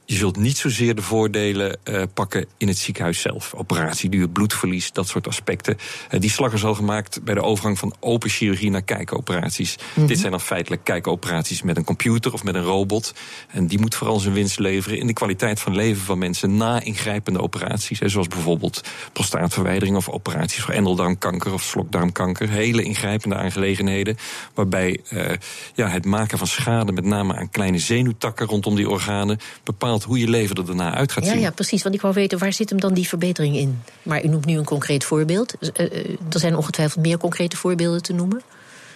Je 0.10 0.16
zult 0.16 0.38
niet 0.38 0.58
zozeer 0.58 0.96
de 0.96 1.02
voordelen 1.02 1.78
eh, 1.84 2.02
pakken 2.14 2.46
in 2.58 2.68
het 2.68 2.78
ziekenhuis 2.78 3.22
zelf. 3.22 3.54
Operatieduur, 3.54 4.30
bloedverlies, 4.30 4.92
dat 4.92 5.08
soort 5.08 5.28
aspecten. 5.28 5.78
Eh, 6.10 6.20
die 6.20 6.30
slag 6.30 6.54
is 6.54 6.64
al 6.64 6.76
gemaakt 6.76 7.24
bij 7.24 7.34
de 7.34 7.42
overgang 7.42 7.80
van 7.80 7.96
open 8.00 8.30
chirurgie 8.30 8.70
naar 8.70 8.82
kijkoperaties. 8.82 9.76
Dit 9.96 10.20
zijn 10.20 10.32
dan 10.32 10.42
feitelijk 10.42 10.84
kijkoperaties 10.84 11.62
met 11.62 11.78
een 11.78 11.84
computer 11.84 12.34
of 12.34 12.44
met 12.44 12.56
een 12.56 12.64
robot. 12.64 13.14
En 13.48 13.68
die 13.68 13.80
moet 13.80 13.96
vooral 13.96 14.20
zijn 14.20 14.34
winst 14.34 14.60
leveren 14.60 15.00
in 15.00 15.08
de 15.08 15.14
kwaliteit 15.14 15.60
van 15.60 15.76
leven 15.76 16.02
van 16.02 16.18
mensen 16.18 16.58
na 16.58 16.82
ingrijpende 16.82 17.42
operaties. 17.42 18.00
Hè, 18.00 18.10
zoals 18.10 18.28
bijvoorbeeld 18.28 18.84
prostaatverwijdering 19.14 19.96
of 19.96 20.10
operaties 20.10 20.62
voor 20.62 20.74
endeldarmkanker 20.74 21.54
of 21.54 21.64
slokdarmkanker. 21.64 22.50
Hele 22.50 22.84
ingrijpende 22.84 23.36
aangelegenheden. 23.36 24.18
Waarbij 24.54 25.00
eh, 25.10 25.36
ja, 25.76 25.88
het 25.88 26.06
maken 26.06 26.38
van 26.38 26.48
schade, 26.48 26.92
met 26.92 27.06
name 27.06 27.36
aan 27.36 27.50
kleine 27.50 27.80
zenuwtakken 27.80 28.48
rondom 28.48 28.76
die 28.76 28.90
organen, 28.90 29.38
bepaalt 29.64 29.98
hoe 30.04 30.20
je 30.20 30.28
leven 30.30 30.56
er 30.56 30.66
daarna 30.66 30.94
uit 30.94 31.12
gaat 31.12 31.26
Ja, 31.26 31.32
zien. 31.32 31.40
ja, 31.40 31.52
precies. 31.52 31.84
Want 31.84 31.96
ik 31.96 32.02
wou 32.02 32.14
weten, 32.14 32.38
waar 32.38 32.54
zit 32.54 32.70
hem 32.70 32.80
dan 32.80 32.94
die 32.94 33.08
verbetering 33.08 33.56
in? 33.56 33.82
Maar 34.04 34.24
u 34.24 34.28
noemt 34.28 34.46
nu 34.46 34.58
een 34.58 34.66
concreet 34.66 35.04
voorbeeld. 35.04 35.54
Eh, 35.54 35.86
eh, 35.86 36.10
er 36.30 36.40
zijn 36.40 36.56
ongetwijfeld 36.56 37.06
meer 37.06 37.18
concrete 37.18 37.58
voorbeelden 37.58 38.02
te 38.02 38.14
noemen. 38.14 38.42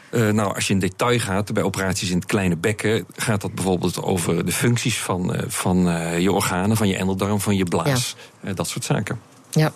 Eh, 0.09 0.29
nou, 0.29 0.55
als 0.55 0.67
je 0.67 0.73
in 0.73 0.79
detail 0.79 1.19
gaat, 1.19 1.53
bij 1.53 1.63
operaties 1.63 2.09
in 2.09 2.15
het 2.15 2.25
kleine 2.25 2.55
bekken, 2.55 3.05
gaat 3.15 3.41
dat 3.41 3.53
bijvoorbeeld 3.55 4.01
over 4.01 4.45
de 4.45 4.51
functies 4.51 4.97
van, 4.99 5.35
van 5.47 5.77
je 6.21 6.31
organen, 6.31 6.77
van 6.77 6.87
je 6.87 6.95
endeldarm, 6.95 7.39
van 7.39 7.55
je 7.55 7.63
blaas. 7.63 8.15
Dat 8.55 8.67
soort 8.67 8.85
zaken. 8.85 9.19
Ja, 9.53 9.71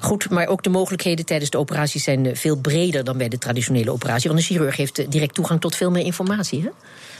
goed, 0.00 0.30
maar 0.30 0.46
ook 0.46 0.62
de 0.62 0.68
mogelijkheden 0.70 1.24
tijdens 1.24 1.50
de 1.50 1.58
operaties 1.58 2.02
zijn 2.04 2.26
eh, 2.26 2.36
veel 2.36 2.56
breder 2.56 3.04
dan 3.04 3.18
bij 3.18 3.28
de 3.28 3.38
traditionele 3.38 3.90
operatie. 3.92 4.28
Want 4.30 4.40
een 4.40 4.46
chirurg 4.46 4.76
heeft 4.76 4.98
eh, 4.98 5.06
direct 5.08 5.34
toegang 5.34 5.60
tot 5.60 5.76
veel 5.76 5.90
meer 5.90 6.04
informatie. 6.04 6.62
Hè? 6.62 6.68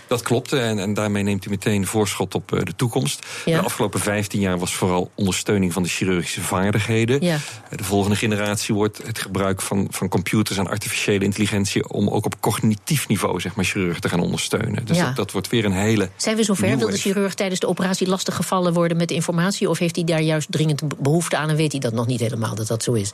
Dat 0.06 0.22
klopt 0.22 0.52
en, 0.52 0.78
en 0.78 0.94
daarmee 0.94 1.22
neemt 1.22 1.44
hij 1.44 1.52
meteen 1.52 1.86
voorschot 1.86 2.34
op 2.34 2.52
eh, 2.54 2.62
de 2.64 2.76
toekomst. 2.76 3.26
Ja. 3.44 3.58
De 3.58 3.64
afgelopen 3.64 4.00
15 4.00 4.40
jaar 4.40 4.58
was 4.58 4.74
vooral 4.74 5.10
ondersteuning 5.14 5.72
van 5.72 5.82
de 5.82 5.88
chirurgische 5.88 6.40
vaardigheden. 6.40 7.20
Ja. 7.24 7.34
Eh, 7.70 7.78
De 7.78 7.84
volgende 7.84 8.16
generatie 8.16 8.74
wordt 8.74 9.00
het 9.06 9.18
gebruik 9.18 9.60
van, 9.62 9.86
van 9.90 10.08
computers 10.08 10.58
en 10.58 10.66
artificiële 10.68 11.24
intelligentie 11.24 11.88
om 11.88 12.08
ook 12.08 12.24
op 12.24 12.40
cognitief 12.40 13.08
niveau 13.08 13.40
zeg 13.40 13.54
maar, 13.54 13.64
chirurgen 13.64 14.00
te 14.00 14.08
gaan 14.08 14.20
ondersteunen. 14.20 14.84
Dus 14.86 14.96
Ja. 14.96 15.04
dat, 15.06 15.16
dat 15.16 15.32
wordt 15.32 15.48
weer 15.48 15.64
een 15.64 15.72
hele. 15.72 16.08
Zijn 16.16 16.36
we 16.36 16.42
zover? 16.42 16.76
Wil 16.78 16.90
de 16.90 16.96
chirurg 16.96 17.34
tijdens 17.34 17.60
de 17.60 17.66
operatie 17.68 18.06
lastig 18.08 18.34
gevallen 18.36 18.72
worden 18.72 18.96
met 18.96 19.10
informatie? 19.10 19.68
Of 19.70 19.78
heeft 19.78 19.96
hij 19.96 20.04
daar 20.04 20.22
juist 20.22 20.46
dringend 20.52 20.88
be- 20.88 20.96
behoefte 20.98 21.36
aan 21.36 21.48
en 21.48 21.56
weet 21.56 21.72
hij 21.72 21.80
dat 21.80 21.87
nog 21.92 22.06
niet 22.06 22.20
helemaal 22.20 22.54
dat 22.54 22.66
dat 22.66 22.82
zo 22.82 22.92
is? 22.92 23.12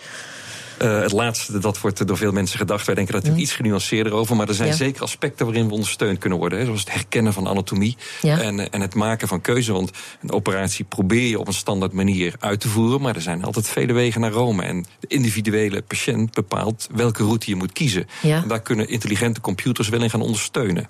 Eh, 0.78 1.00
het 1.00 1.12
laatste, 1.12 1.58
dat 1.58 1.80
wordt 1.80 2.06
door 2.06 2.16
veel 2.16 2.32
mensen 2.32 2.58
gedacht. 2.58 2.86
Wij 2.86 2.94
denken 2.94 3.12
daar 3.12 3.22
natuurlijk 3.22 3.48
iets 3.50 3.56
genuanceerder 3.60 4.12
over. 4.12 4.36
Maar 4.36 4.48
er 4.48 4.54
zijn. 4.54 4.68
Ja. 4.68 4.74
zeker 4.74 5.02
aspecten 5.02 5.46
waarin 5.46 5.66
we 5.66 5.72
ondersteund 5.72 6.18
kunnen 6.18 6.38
worden. 6.38 6.58
Hè, 6.58 6.64
zoals 6.64 6.80
het 6.80 6.92
herkennen 6.92 7.32
van 7.32 7.46
anatomie 7.46 7.96
Ja. 8.22 8.40
en, 8.40 8.70
en 8.70 8.80
het 8.80 8.94
maken 8.94 9.28
van 9.28 9.40
keuze. 9.40 9.72
Want 9.72 9.90
een 10.22 10.32
operatie 10.32 10.84
probeer 10.84 11.28
je 11.28 11.38
op 11.38 11.46
een 11.46 11.52
standaard 11.52 11.92
manier 11.92 12.34
uit 12.38 12.60
te 12.60 12.68
voeren. 12.68 13.00
Maar 13.00 13.14
er 13.14 13.22
zijn 13.22 13.44
altijd 13.44 13.68
vele 13.68 13.92
wegen 13.92 14.20
naar 14.20 14.30
Rome. 14.30 14.62
En 14.62 14.86
de 15.00 15.06
individuele 15.06 15.82
patiënt 15.82 16.34
bepaalt 16.34 16.88
welke 16.94 17.22
route 17.24 17.50
je 17.50 17.56
moet 17.56 17.72
kiezen. 17.72 18.06
Ja. 18.22 18.42
En 18.42 18.48
daar 18.48 18.62
kunnen 18.62 18.88
intelligente 18.88 19.40
computers 19.40 19.88
wel 19.88 20.02
in 20.02 20.10
gaan 20.10 20.22
ondersteunen. 20.22 20.88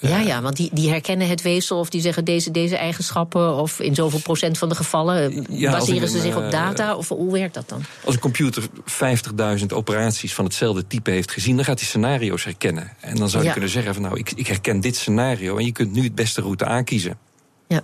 Ja, 0.00 0.18
ja, 0.18 0.42
want 0.42 0.56
die, 0.56 0.70
die 0.72 0.90
herkennen 0.90 1.28
het 1.28 1.42
weefsel 1.42 1.78
of 1.78 1.90
die 1.90 2.00
zeggen 2.00 2.24
deze, 2.24 2.50
deze 2.50 2.76
eigenschappen... 2.76 3.54
of 3.56 3.80
in 3.80 3.94
zoveel 3.94 4.20
procent 4.20 4.58
van 4.58 4.68
de 4.68 4.74
gevallen 4.74 5.32
eh, 5.32 5.42
Ja, 5.48 5.70
baseren 5.70 6.08
ze 6.08 6.16
een, 6.16 6.22
zich 6.22 6.36
op 6.36 6.42
eh, 6.42 6.50
data? 6.50 6.96
Of 6.96 7.08
hoe 7.08 7.32
werkt 7.32 7.54
dat 7.54 7.68
dan? 7.68 7.84
Als 8.04 8.14
een 8.14 8.20
computer 8.20 8.62
50.000 9.58 9.66
operaties 9.68 10.34
van 10.34 10.44
hetzelfde 10.44 10.86
type 10.86 11.10
heeft 11.10 11.30
gezien, 11.32 11.56
dan 11.56 11.64
gaat 11.64 11.78
hij 11.78 11.88
scenario's 11.88 12.44
herkennen. 12.44 12.92
En 13.00 13.16
dan 13.16 13.28
zou 13.28 13.40
je 13.42 13.46
Ja. 13.48 13.52
kunnen 13.54 13.70
zeggen: 13.70 13.94
van 13.94 14.02
nou, 14.02 14.18
ik, 14.18 14.32
ik 14.34 14.46
herken 14.46 14.80
dit 14.80 14.96
scenario 14.96 15.56
en 15.56 15.64
je 15.64 15.72
kunt 15.72 15.92
nu 15.92 16.02
het 16.02 16.14
beste 16.14 16.40
route 16.40 16.64
aankiezen. 16.64 17.18
Ja. 17.68 17.82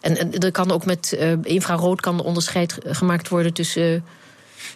En, 0.00 0.16
en 0.16 0.38
er 0.38 0.52
kan 0.52 0.70
ook 0.70 0.84
met 0.84 1.12
eh, 1.12 1.32
infrarood 1.42 2.00
kan 2.00 2.22
onderscheid 2.22 2.78
gemaakt 2.84 3.28
worden 3.28 3.52
tussen... 3.52 4.04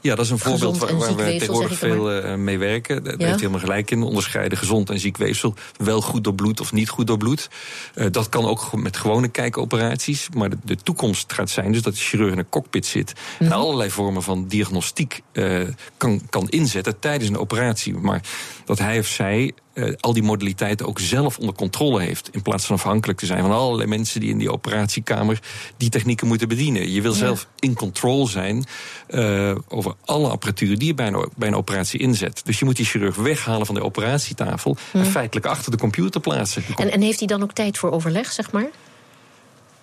Ja, 0.00 0.14
dat 0.14 0.24
is 0.24 0.30
een 0.30 0.38
voorbeeld 0.38 0.78
waar, 0.78 0.96
waar 0.96 1.16
we 1.16 1.22
tegenwoordig 1.22 1.78
veel 1.78 2.12
eh, 2.12 2.34
mee 2.34 2.58
werken. 2.58 3.04
Daar 3.04 3.18
Ja? 3.18 3.26
heeft 3.26 3.38
helemaal 3.38 3.60
gelijk 3.60 3.90
in. 3.90 4.02
Onderscheiden 4.02 4.58
gezond 4.58 4.90
en 4.90 5.00
ziek 5.00 5.16
weefsel. 5.16 5.54
Wel 5.76 6.00
goed 6.00 6.24
doorbloed 6.24 6.60
of 6.60 6.72
niet 6.72 6.88
goed 6.88 7.06
doorbloed. 7.06 7.48
Eh, 7.94 8.06
dat 8.10 8.28
kan 8.28 8.44
ook 8.46 8.72
met 8.72 8.96
gewone 8.96 9.28
kijkoperaties. 9.28 10.28
Maar 10.36 10.50
de, 10.50 10.56
de 10.64 10.76
toekomst 10.76 11.32
gaat 11.32 11.50
zijn 11.50 11.72
dus 11.72 11.82
dat 11.82 11.94
de 11.94 12.00
chirurg 12.00 12.32
in 12.32 12.38
een 12.38 12.48
cockpit 12.48 12.86
zit. 12.86 13.12
En 13.38 13.44
Mhm. 13.46 13.54
allerlei 13.54 13.90
vormen 13.90 14.22
van 14.22 14.48
diagnostiek 14.48 15.20
eh, 15.32 15.60
kan, 15.96 16.20
kan 16.30 16.48
inzetten 16.48 16.98
tijdens 16.98 17.30
een 17.30 17.38
operatie. 17.38 17.94
Maar 17.94 18.20
dat 18.64 18.78
hij 18.78 18.98
of 18.98 19.06
zij 19.06 19.52
eh, 19.74 19.92
al 20.00 20.12
die 20.12 20.22
modaliteiten 20.22 20.86
ook 20.86 20.98
zelf 21.00 21.38
onder 21.38 21.54
controle 21.54 22.02
heeft. 22.02 22.28
In 22.32 22.42
plaats 22.42 22.66
van 22.66 22.76
afhankelijk 22.76 23.18
te 23.18 23.26
zijn 23.26 23.40
van 23.40 23.50
allerlei 23.50 23.88
mensen 23.88 24.20
die 24.20 24.30
in 24.30 24.38
die 24.38 24.52
operatiekamer 24.52 25.40
die 25.76 25.88
technieken 25.88 26.26
moeten 26.26 26.48
bedienen. 26.48 26.90
Je 26.90 27.02
wil 27.02 27.12
zelf 27.12 27.46
in 27.58 27.74
control 27.74 28.26
zijn 28.26 28.64
eh, 29.06 29.54
over 29.68 29.94
alle 30.04 30.28
apparatuur 30.28 30.78
die 30.78 30.86
je 30.86 30.94
bij 30.94 31.06
een, 31.06 31.28
bij 31.36 31.48
een 31.48 31.56
operatie 31.56 32.00
inzet. 32.00 32.40
Dus 32.44 32.58
je 32.58 32.64
moet 32.64 32.76
die 32.76 32.86
chirurg 32.86 33.16
weghalen 33.16 33.66
van 33.66 33.74
de 33.74 33.82
operatietafel 33.82 34.76
en 34.92 35.06
feitelijk 35.06 35.46
achter 35.46 35.70
de 35.70 35.78
computer 35.78 36.20
plaatsen. 36.20 36.62
En, 36.76 36.90
en 36.92 37.00
heeft 37.00 37.18
hij 37.18 37.28
dan 37.28 37.42
ook 37.42 37.52
tijd 37.52 37.78
voor 37.78 37.90
overleg, 37.90 38.32
zeg 38.32 38.52
maar? 38.52 38.70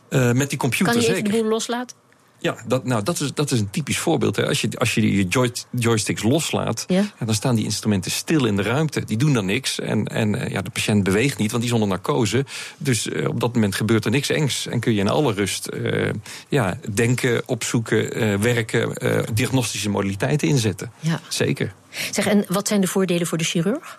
eh, 0.09 0.31
met 0.31 0.49
die 0.49 0.57
computer 0.57 0.85
Kan 0.85 0.95
hij 0.95 1.03
even 1.03 1.15
zeker. 1.15 1.31
de 1.31 1.37
boel 1.41 1.49
loslaten? 1.49 1.95
Ja, 2.41 2.55
dat, 2.67 2.85
nou, 2.85 3.03
dat, 3.03 3.19
is, 3.19 3.33
dat 3.33 3.51
is 3.51 3.59
een 3.59 3.69
typisch 3.69 3.97
voorbeeld. 3.97 4.35
Hè. 4.35 4.47
Als 4.47 4.61
je, 4.61 4.69
als 4.77 4.93
je 4.93 5.15
je 5.15 5.27
joy, 5.27 5.51
joysticks 5.71 6.23
loslaat, 6.23 6.83
Ja. 6.87 7.05
ja, 7.19 7.25
dan 7.25 7.35
staan 7.35 7.55
die 7.55 7.65
instrumenten 7.65 8.11
stil 8.11 8.45
in 8.45 8.55
de 8.55 8.61
ruimte. 8.61 9.03
Die 9.05 9.17
doen 9.17 9.33
dan 9.33 9.45
niks. 9.45 9.79
En, 9.79 10.07
en 10.07 10.35
eh, 10.35 10.51
ja, 10.51 10.61
de 10.61 10.69
patiënt 10.69 11.03
beweegt 11.03 11.37
niet, 11.37 11.51
want 11.51 11.63
die 11.63 11.71
is 11.71 11.79
onder 11.79 11.97
narcose. 11.97 12.45
Dus 12.77 13.09
eh, 13.09 13.27
op 13.27 13.39
dat 13.39 13.53
moment 13.53 13.75
gebeurt 13.75 14.05
er 14.05 14.11
niks 14.11 14.29
engs. 14.29 14.67
En 14.67 14.79
kun 14.79 14.93
je 14.93 14.99
in 14.99 15.09
alle 15.09 15.33
rust 15.33 15.67
eh, 15.67 16.09
ja, 16.49 16.77
denken, 16.93 17.41
opzoeken, 17.45 18.41
werken, 18.41 18.93
diagnostische 19.33 19.89
modaliteiten 19.89 20.47
inzetten. 20.47 20.91
Ja. 20.99 21.19
Zeker. 21.27 21.73
Zeg, 22.11 22.27
en 22.27 22.45
wat 22.47 22.67
zijn 22.67 22.81
de 22.81 22.87
voordelen 22.87 23.27
voor 23.27 23.37
de 23.37 23.43
chirurg? 23.43 23.97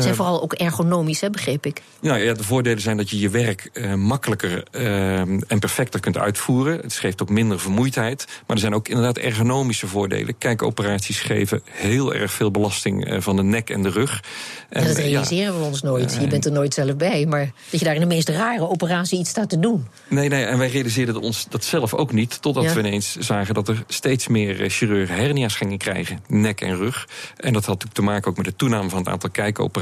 Zijn 0.00 0.14
vooral 0.14 0.42
ook 0.42 0.52
ergonomisch, 0.52 1.20
hè, 1.20 1.30
begreep 1.30 1.66
ik. 1.66 1.82
Nou 2.00 2.18
ja, 2.18 2.34
de 2.34 2.44
voordelen 2.44 2.80
zijn 2.80 2.96
dat 2.96 3.10
je 3.10 3.18
je 3.18 3.28
werk 3.28 3.70
eh, 3.72 3.94
makkelijker 3.94 4.64
eh, 4.70 5.18
en 5.20 5.58
perfecter 5.58 6.00
kunt 6.00 6.16
uitvoeren. 6.18 6.78
Het 6.80 6.92
geeft 6.92 7.22
ook 7.22 7.28
minder 7.28 7.60
vermoeidheid. 7.60 8.24
Maar 8.26 8.56
er 8.56 8.62
zijn 8.62 8.74
ook 8.74 8.88
inderdaad 8.88 9.18
ergonomische 9.18 9.86
voordelen. 9.86 10.38
Kijkoperaties 10.38 11.20
geven 11.20 11.62
heel 11.70 12.14
erg 12.14 12.32
veel 12.32 12.50
belasting 12.50 13.04
eh, 13.06 13.20
van 13.20 13.36
de 13.36 13.42
nek 13.42 13.70
en 13.70 13.82
de 13.82 13.88
rug. 13.88 14.22
En, 14.68 14.84
dat 14.84 14.96
eh, 14.96 15.04
ja, 15.04 15.10
realiseren 15.10 15.58
we 15.58 15.64
ons 15.64 15.82
nooit. 15.82 16.18
Je 16.20 16.26
bent 16.26 16.44
er 16.44 16.52
nooit 16.52 16.74
zelf 16.74 16.96
bij. 16.96 17.26
Maar 17.26 17.50
dat 17.70 17.80
je 17.80 17.86
daar 17.86 17.94
in 17.94 18.00
de 18.00 18.06
meest 18.06 18.28
rare 18.28 18.68
operatie 18.68 19.18
iets 19.18 19.30
staat 19.30 19.48
te 19.48 19.58
doen. 19.58 19.86
Nee, 20.08 20.28
nee, 20.28 20.44
en 20.44 20.58
wij 20.58 20.68
realiseerden 20.68 21.20
ons 21.20 21.46
dat 21.48 21.64
zelf 21.64 21.94
ook 21.94 22.12
niet. 22.12 22.42
Totdat 22.42 22.64
Ja. 22.64 22.72
we 22.72 22.78
ineens 22.78 23.16
zagen 23.16 23.54
dat 23.54 23.68
er 23.68 23.84
steeds 23.88 24.28
meer 24.28 24.70
chirurgen 24.70 25.14
hernia's 25.14 25.54
gingen 25.54 25.78
krijgen. 25.78 26.20
Nek 26.28 26.60
en 26.60 26.76
rug. 26.76 27.08
En 27.36 27.52
dat 27.52 27.64
had 27.64 27.74
natuurlijk 27.74 27.94
te 27.94 28.02
maken 28.02 28.30
ook 28.30 28.36
met 28.36 28.46
de 28.46 28.56
toename 28.56 28.88
van 28.88 28.98
het 28.98 29.08
aantal 29.08 29.30
kijkoperaties. 29.30 29.81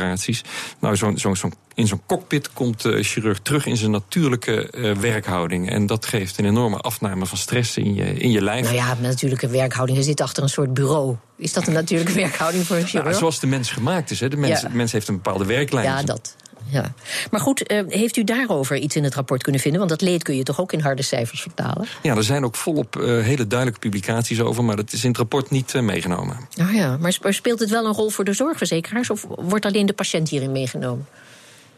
Nou, 0.80 0.96
zo'n 0.96 1.18
zo'n 1.18 1.52
in 1.74 1.86
zo'n 1.86 2.02
cockpit 2.06 2.52
komt 2.52 2.82
de 2.82 3.02
chirurg 3.02 3.38
terug 3.42 3.66
in 3.66 3.76
zijn 3.76 3.90
natuurlijke 3.90 4.70
eh, 4.70 4.92
werkhouding. 4.92 5.70
En 5.70 5.86
dat 5.86 6.06
geeft 6.06 6.38
een 6.38 6.44
enorme 6.44 6.76
afname 6.76 7.26
van 7.26 7.38
stress 7.38 7.76
in 7.76 7.94
je, 7.94 8.04
in 8.14 8.30
je 8.30 8.42
lijf. 8.42 8.62
Nou 8.62 8.74
ja, 8.74 8.96
natuurlijke 9.00 9.48
werkhouding. 9.48 9.98
Je 9.98 10.04
zit 10.04 10.20
achter 10.20 10.42
een 10.42 10.48
soort 10.48 10.74
bureau. 10.74 11.16
Is 11.36 11.52
dat 11.52 11.66
een 11.66 11.72
natuurlijke 11.72 12.12
werkhouding 12.24 12.66
voor 12.66 12.76
een 12.76 12.82
Nou, 12.82 12.94
chirurg? 12.96 13.16
zoals 13.16 13.40
de 13.40 13.46
mens 13.46 13.70
gemaakt 13.70 14.10
is. 14.10 14.20
Hè. 14.20 14.28
De 14.28 14.36
mens, 14.36 14.60
Ja. 14.60 14.68
mens 14.72 14.92
heeft 14.92 15.08
een 15.08 15.14
bepaalde 15.14 15.44
werklijn. 15.44 15.84
Ja, 15.84 16.02
dat. 16.02 16.36
Ja. 16.66 16.92
Maar 17.30 17.40
goed, 17.40 17.66
eh, 17.66 17.82
heeft 17.88 18.16
u 18.16 18.24
daarover 18.24 18.76
iets 18.76 18.96
in 18.96 19.04
het 19.04 19.14
rapport 19.14 19.42
kunnen 19.42 19.60
vinden? 19.60 19.78
Want 19.80 19.90
dat 19.90 20.08
leed 20.08 20.22
kun 20.22 20.36
je 20.36 20.42
toch 20.42 20.60
ook 20.60 20.72
in 20.72 20.80
harde 20.80 21.02
cijfers 21.02 21.42
vertalen? 21.42 21.86
Ja, 22.02 22.16
er 22.16 22.24
zijn 22.24 22.44
ook 22.44 22.56
volop 22.56 22.96
eh, 22.96 23.02
hele 23.02 23.46
duidelijke 23.46 23.80
publicaties 23.80 24.40
over, 24.40 24.64
maar 24.64 24.76
dat 24.76 24.92
is 24.92 25.02
in 25.02 25.08
het 25.08 25.18
rapport 25.18 25.50
niet 25.50 25.74
eh, 25.74 25.82
meegenomen. 25.82 26.36
Oh 26.60 26.74
ja, 26.74 26.96
maar 26.96 27.12
sp- 27.12 27.26
speelt 27.28 27.60
het 27.60 27.70
wel 27.70 27.86
een 27.86 27.94
rol 27.94 28.10
voor 28.10 28.24
de 28.24 28.32
zorgverzekeraars? 28.32 29.10
Of 29.10 29.26
wordt 29.28 29.66
alleen 29.66 29.86
de 29.86 29.92
patiënt 29.92 30.28
hierin 30.28 30.52
meegenomen? 30.52 31.06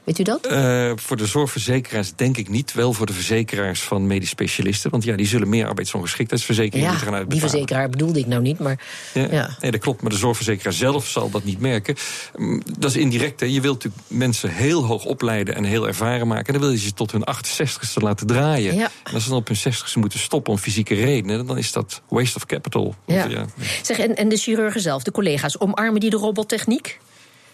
Weet 0.04 0.18
u 0.18 0.22
dat? 0.22 0.52
Uh, 0.52 0.92
voor 0.96 1.16
de 1.16 1.26
zorgverzekeraars 1.26 2.12
denk 2.16 2.36
ik 2.36 2.48
niet. 2.48 2.72
Wel 2.72 2.92
voor 2.92 3.06
de 3.06 3.12
verzekeraars 3.12 3.82
van 3.82 4.06
medisch 4.06 4.28
specialisten. 4.28 4.90
Want 4.90 5.04
ja, 5.04 5.16
die 5.16 5.26
zullen 5.26 5.48
meer 5.48 5.66
arbeidsongeschiktheidsverzekeringen 5.66 6.92
ja, 6.92 6.96
gaan 6.96 7.14
uitbetalen. 7.14 7.28
die 7.28 7.40
verzekeraar 7.40 7.88
bedoelde 7.88 8.18
ik 8.18 8.26
nou 8.26 8.42
niet, 8.42 8.58
maar... 8.58 8.80
Ja, 9.14 9.26
ja. 9.30 9.56
Nee, 9.60 9.70
dat 9.70 9.80
klopt, 9.80 10.02
maar 10.02 10.10
de 10.10 10.16
zorgverzekeraar 10.16 10.72
zelf 10.72 11.06
zal 11.06 11.30
dat 11.30 11.44
niet 11.44 11.60
merken. 11.60 11.96
Mm, 12.36 12.62
dat 12.78 12.90
is 12.90 12.96
indirect, 12.96 13.40
hè. 13.40 13.46
Je 13.46 13.60
wilt 13.60 13.74
natuurlijk 13.74 14.02
mensen 14.08 14.50
heel 14.50 14.84
hoog 14.84 15.04
opleiden 15.04 15.54
en 15.54 15.64
heel 15.64 15.86
ervaren 15.86 16.26
maken. 16.26 16.46
En 16.46 16.52
dan 16.52 16.62
wil 16.62 16.70
je 16.70 16.78
ze 16.78 16.94
tot 16.94 17.12
hun 17.12 17.24
68ste 17.36 18.02
laten 18.02 18.26
draaien. 18.26 18.74
Ja. 18.74 18.90
En 19.04 19.14
als 19.14 19.22
ze 19.22 19.28
dan 19.28 19.38
op 19.38 19.48
hun 19.48 19.58
60ste 19.58 19.98
moeten 19.98 20.18
stoppen 20.18 20.52
om 20.52 20.58
fysieke 20.58 20.94
redenen... 20.94 21.46
dan 21.46 21.58
is 21.58 21.72
dat 21.72 22.02
waste 22.08 22.36
of 22.36 22.46
capital. 22.46 22.94
Ja. 23.06 23.24
ja. 23.24 23.46
Zeg, 23.82 23.98
en, 23.98 24.16
en 24.16 24.28
de 24.28 24.36
chirurgen 24.36 24.80
zelf, 24.80 25.02
de 25.02 25.10
collega's, 25.10 25.60
omarmen 25.60 26.00
die 26.00 26.10
de 26.10 26.16
robottechniek? 26.16 26.98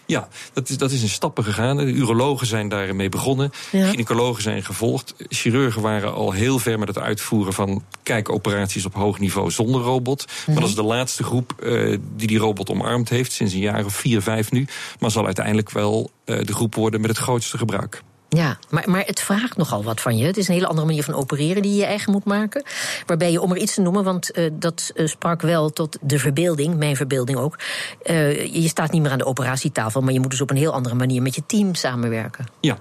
Ja, 0.09 0.27
dat 0.53 0.69
is, 0.69 0.77
dat 0.77 0.91
is 0.91 1.01
in 1.01 1.09
stappen 1.09 1.43
gegaan. 1.43 1.77
De 1.77 1.83
urologen 1.83 2.47
zijn 2.47 2.69
daarmee 2.69 3.09
begonnen. 3.09 3.51
Ja. 3.71 3.87
Gynaecologen 3.87 4.41
zijn 4.41 4.63
gevolgd. 4.63 5.15
Chirurgen 5.17 5.81
waren 5.81 6.13
al 6.13 6.31
heel 6.31 6.59
ver 6.59 6.79
met 6.79 6.87
het 6.87 6.97
uitvoeren 6.97 7.53
van 7.53 7.83
kijkoperaties 8.03 8.85
op 8.85 8.93
hoog 8.93 9.19
niveau 9.19 9.51
zonder 9.51 9.81
robot. 9.81 10.25
Maar 10.47 10.55
dat 10.55 10.69
is 10.69 10.75
de 10.75 10.83
laatste 10.83 11.23
groep 11.23 11.53
uh, 11.59 11.97
die 12.15 12.27
die 12.27 12.37
robot 12.37 12.69
omarmd 12.69 13.09
heeft, 13.09 13.31
sinds 13.31 13.53
een 13.53 13.59
jaar 13.59 13.85
of 13.85 13.95
vier, 13.95 14.21
vijf 14.21 14.51
nu. 14.51 14.67
Maar 14.99 15.11
zal 15.11 15.25
uiteindelijk 15.25 15.71
wel 15.71 16.11
uh, 16.25 16.39
de 16.41 16.53
groep 16.53 16.75
worden 16.75 17.01
met 17.01 17.09
het 17.09 17.19
grootste 17.19 17.57
gebruik. 17.57 18.03
Ja, 18.29 18.57
maar, 18.69 18.89
maar 18.89 19.05
het 19.05 19.19
vraagt 19.19 19.57
nogal 19.57 19.83
wat 19.83 20.01
van 20.01 20.17
je. 20.17 20.25
Het 20.25 20.37
is 20.37 20.47
een 20.47 20.53
hele 20.53 20.67
andere 20.67 20.87
manier 20.87 21.03
van 21.03 21.13
opereren 21.13 21.61
die 21.61 21.75
je 21.75 21.85
eigen 21.85 22.11
moet 22.11 22.25
maken. 22.25 22.63
Waarbij 23.05 23.31
je, 23.31 23.41
om 23.41 23.51
er 23.51 23.57
iets 23.57 23.73
te 23.73 23.81
noemen, 23.81 24.03
want 24.03 24.37
uh, 24.37 24.49
dat 24.53 24.91
uh, 24.95 25.07
sprak 25.07 25.41
wel 25.41 25.69
tot 25.69 25.97
de 26.01 26.19
verbeelding, 26.19 26.77
mijn 26.77 26.95
verbeelding 26.95 27.37
ook. 27.37 27.59
Uh, 28.03 28.53
je 28.53 28.67
staat 28.67 28.91
niet 28.91 29.01
meer 29.01 29.11
aan 29.11 29.17
de 29.17 29.25
operatietafel, 29.25 30.01
maar 30.01 30.13
je 30.13 30.19
moet 30.19 30.31
dus 30.31 30.41
op 30.41 30.49
een 30.49 30.57
heel 30.57 30.73
andere 30.73 30.95
manier 30.95 31.21
met 31.21 31.35
je 31.35 31.45
team 31.45 31.75
samenwerken. 31.75 32.45
Ja. 32.59 32.77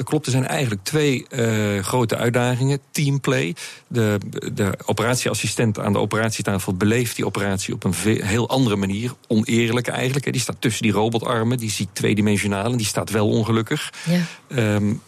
Dat 0.00 0.08
klopt, 0.08 0.26
er 0.26 0.32
zijn 0.32 0.46
eigenlijk 0.46 0.84
twee 0.84 1.26
uh, 1.30 1.82
grote 1.82 2.16
uitdagingen. 2.16 2.80
Teamplay. 2.90 3.54
De, 3.86 4.18
de 4.52 4.78
operatieassistent 4.86 5.78
aan 5.78 5.92
de 5.92 5.98
operatietafel 5.98 6.74
beleeft 6.74 7.16
die 7.16 7.26
operatie 7.26 7.74
op 7.74 7.84
een 7.84 7.94
heel 8.04 8.48
andere 8.48 8.76
manier. 8.76 9.14
Oneerlijk 9.26 9.88
eigenlijk. 9.88 10.32
Die 10.32 10.40
staat 10.40 10.56
tussen 10.58 10.82
die 10.82 10.92
robotarmen, 10.92 11.58
die 11.58 11.70
ziet 11.70 11.88
tweedimensionaal 11.92 12.70
en 12.70 12.76
die 12.76 12.86
staat 12.86 13.10
wel 13.10 13.28
ongelukkig. 13.28 13.92
Ja. 14.04 14.74
Um, 14.74 15.00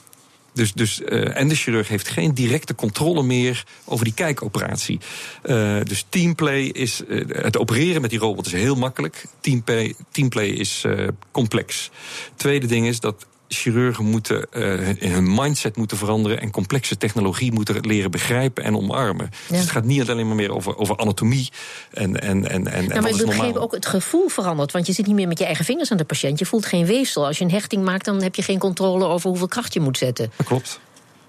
dus, 0.53 0.73
dus, 0.73 1.01
uh, 1.01 1.37
en 1.39 1.49
de 1.49 1.55
chirurg 1.55 1.89
heeft 1.89 2.09
geen 2.09 2.35
directe 2.35 2.75
controle 2.75 3.23
meer 3.23 3.65
over 3.85 4.05
die 4.05 4.15
kijkoperatie. 4.15 5.01
Uh, 5.45 5.81
dus 5.83 6.07
teamplay 6.09 6.63
is. 6.63 7.03
Uh, 7.09 7.25
het 7.29 7.59
opereren 7.59 8.01
met 8.01 8.11
die 8.11 8.19
robot 8.19 8.47
is 8.47 8.53
heel 8.53 8.77
makkelijk. 8.77 9.25
Teamplay, 9.41 9.95
teamplay 10.11 10.49
is 10.49 10.85
complex. 11.31 11.91
Tweede 12.37 12.67
ding 12.67 12.87
is 12.87 13.01
dat 13.01 13.27
chirurgen 13.53 14.05
moeten 14.05 14.47
uh, 14.53 15.13
hun 15.13 15.35
mindset 15.35 15.77
moeten 15.77 15.97
veranderen 15.97 16.41
en 16.41 16.51
complexe 16.51 16.97
technologie 16.97 17.53
moeten 17.53 17.87
leren 17.87 18.11
begrijpen 18.11 18.65
en 18.65 18.77
omarmen. 18.77 19.29
Ja. 19.33 19.49
Dus 19.49 19.61
het 19.61 19.71
gaat 19.71 19.85
niet 19.85 20.11
alleen 20.11 20.27
maar 20.27 20.37
meer 20.37 20.55
over, 20.55 20.77
over 20.77 20.97
anatomie 20.97 21.51
en 21.91 22.21
en 22.21 22.49
en 22.51 22.67
en. 22.67 22.85
Ja, 22.89 23.01
maar 23.01 23.11
ik 23.11 23.27
begreep 23.27 23.57
ook 23.57 23.73
het 23.73 23.87
gevoel 23.87 24.29
verandert, 24.29 24.73
want 24.73 24.87
je 24.87 24.93
zit 24.93 25.07
niet 25.07 25.15
meer 25.15 25.29
met 25.29 25.39
je 25.39 25.45
eigen 25.45 25.65
vingers 25.65 25.91
aan 25.91 25.97
de 25.97 26.05
patiënt. 26.05 26.39
Je 26.39 26.47
voelt 26.47 26.67
geen 26.67 26.87
weefsel. 26.87 27.27
Als 27.27 27.39
je 27.39 27.45
een 27.45 27.51
hechting 27.51 27.85
maakt, 27.85 28.05
dan 28.05 28.23
heb 28.23 28.35
je 28.35 28.43
geen 28.43 28.59
controle 28.59 29.05
over 29.05 29.29
hoeveel 29.29 29.49
kracht 29.49 29.75
je 29.75 29.81
moet 29.81 29.99
zetten. 29.99 30.33
Dat 30.37 30.47
klopt. 30.47 30.81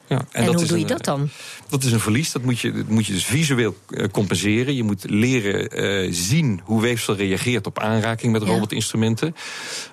Ja, 0.08 0.18
en, 0.18 0.28
en 0.32 0.46
hoe 0.46 0.66
doe 0.66 0.80
je 0.80 0.86
dat 0.86 1.04
dan? 1.04 1.30
Dat 1.70 1.84
is 1.84 1.92
een 1.92 2.00
verlies. 2.00 2.32
Dat 2.32 2.44
moet 2.44 2.60
je, 2.60 2.72
dat 2.72 2.88
moet 2.88 3.06
je 3.06 3.14
dus 3.14 3.26
visueel 3.26 3.76
uh, 3.90 4.08
compenseren. 4.12 4.76
Je 4.76 4.84
moet 4.84 5.10
leren 5.10 5.84
uh, 5.84 6.14
zien 6.14 6.62
hoe 6.64 6.82
weefsel 6.82 7.16
reageert 7.16 7.68
op 7.68 7.80
aanraking 7.80 8.32
met 8.32 8.42
ja. 8.42 8.48
robotinstrumenten. 8.48 9.36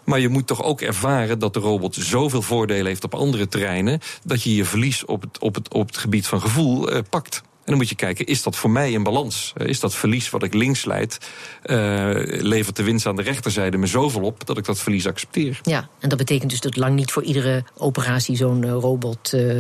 Maar 0.04 0.20
je 0.20 0.28
moet 0.28 0.46
toch 0.46 0.62
ook 0.62 0.80
ervaren 0.80 1.38
dat 1.38 1.54
de 1.54 1.60
robot 1.60 1.94
zoveel 1.94 2.42
voordelen 2.42 2.86
heeft 2.86 3.04
op 3.04 3.14
andere 3.14 3.48
terreinen. 3.48 4.00
dat 4.24 4.42
je 4.42 4.54
je 4.54 4.64
verlies 4.64 5.04
op 5.04 5.20
het, 5.20 5.38
op 5.38 5.54
het, 5.54 5.74
op 5.74 5.86
het 5.86 5.96
gebied 5.96 6.26
van 6.26 6.40
gevoel 6.40 6.92
uh, 6.92 6.98
pakt. 7.10 7.42
En 7.60 7.76
dan 7.76 7.76
moet 7.76 7.88
je 7.88 7.94
kijken, 7.94 8.26
is 8.26 8.42
dat 8.42 8.56
voor 8.56 8.70
mij 8.70 8.92
in 8.92 9.02
balans? 9.02 9.52
Is 9.56 9.80
dat 9.80 9.94
verlies 9.94 10.30
wat 10.30 10.42
ik 10.42 10.54
links 10.54 10.84
leid, 10.84 11.18
uh, 11.64 12.10
levert 12.24 12.76
de 12.76 12.82
winst 12.82 13.06
aan 13.06 13.16
de 13.16 13.22
rechterzijde 13.22 13.76
me 13.76 13.86
zoveel 13.86 14.22
op 14.22 14.46
dat 14.46 14.58
ik 14.58 14.64
dat 14.64 14.78
verlies 14.78 15.06
accepteer? 15.06 15.60
Ja, 15.62 15.88
en 15.98 16.08
dat 16.08 16.18
betekent 16.18 16.50
dus 16.50 16.60
dat 16.60 16.76
lang 16.76 16.94
niet 16.94 17.10
voor 17.10 17.22
iedere 17.22 17.64
operatie 17.76 18.36
zo'n 18.36 18.62
uh, 18.62 18.70
robot 18.70 19.32
uh, 19.34 19.56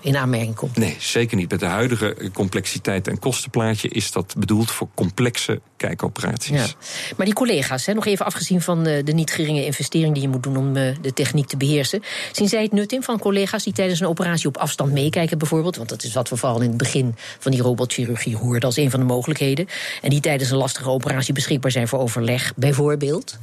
in 0.00 0.16
aanmerking 0.16 0.54
komt? 0.54 0.76
Nee, 0.76 0.96
zeker 0.98 1.36
niet. 1.36 1.50
Met 1.50 1.60
de 1.60 1.66
huidige 1.66 2.30
complexiteit 2.32 3.08
en 3.08 3.18
kostenplaatje 3.18 3.88
is 3.88 4.12
dat 4.12 4.34
bedoeld 4.38 4.70
voor 4.70 4.88
complexe 4.94 5.60
kijkoperaties. 5.76 6.50
Ja. 6.50 6.66
Maar 7.16 7.26
die 7.26 7.34
collega's, 7.34 7.86
hè, 7.86 7.94
nog 7.94 8.06
even 8.06 8.26
afgezien 8.26 8.60
van 8.60 8.82
de 8.84 9.12
niet 9.14 9.30
geringe 9.30 9.64
investering 9.64 10.12
die 10.12 10.22
je 10.22 10.28
moet 10.28 10.42
doen 10.42 10.56
om 10.56 10.72
de 10.72 11.12
techniek 11.14 11.46
te 11.46 11.56
beheersen, 11.56 12.02
zien 12.32 12.48
zij 12.48 12.62
het 12.62 12.72
nut 12.72 12.92
in 12.92 13.02
van 13.02 13.18
collega's 13.18 13.64
die 13.64 13.72
tijdens 13.72 14.00
een 14.00 14.06
operatie 14.06 14.48
op 14.48 14.56
afstand 14.56 14.92
meekijken 14.92 15.38
bijvoorbeeld? 15.38 15.76
Want 15.76 15.88
dat 15.88 16.04
is 16.04 16.12
wat 16.12 16.28
we 16.28 16.36
vooral 16.36 16.60
in 16.60 16.68
het 16.68 16.76
begin 16.76 17.14
van 17.38 17.52
die 17.52 17.62
robotchirurgie 17.62 18.36
hoorde 18.36 18.66
als 18.66 18.76
een 18.76 18.90
van 18.90 19.00
de 19.00 19.06
mogelijkheden. 19.06 19.68
En 20.02 20.10
die 20.10 20.20
tijdens 20.20 20.50
een 20.50 20.56
lastige 20.56 20.90
operatie 20.90 21.34
beschikbaar 21.34 21.70
zijn 21.70 21.88
voor 21.88 21.98
overleg, 21.98 22.52
bijvoorbeeld. 22.56 23.38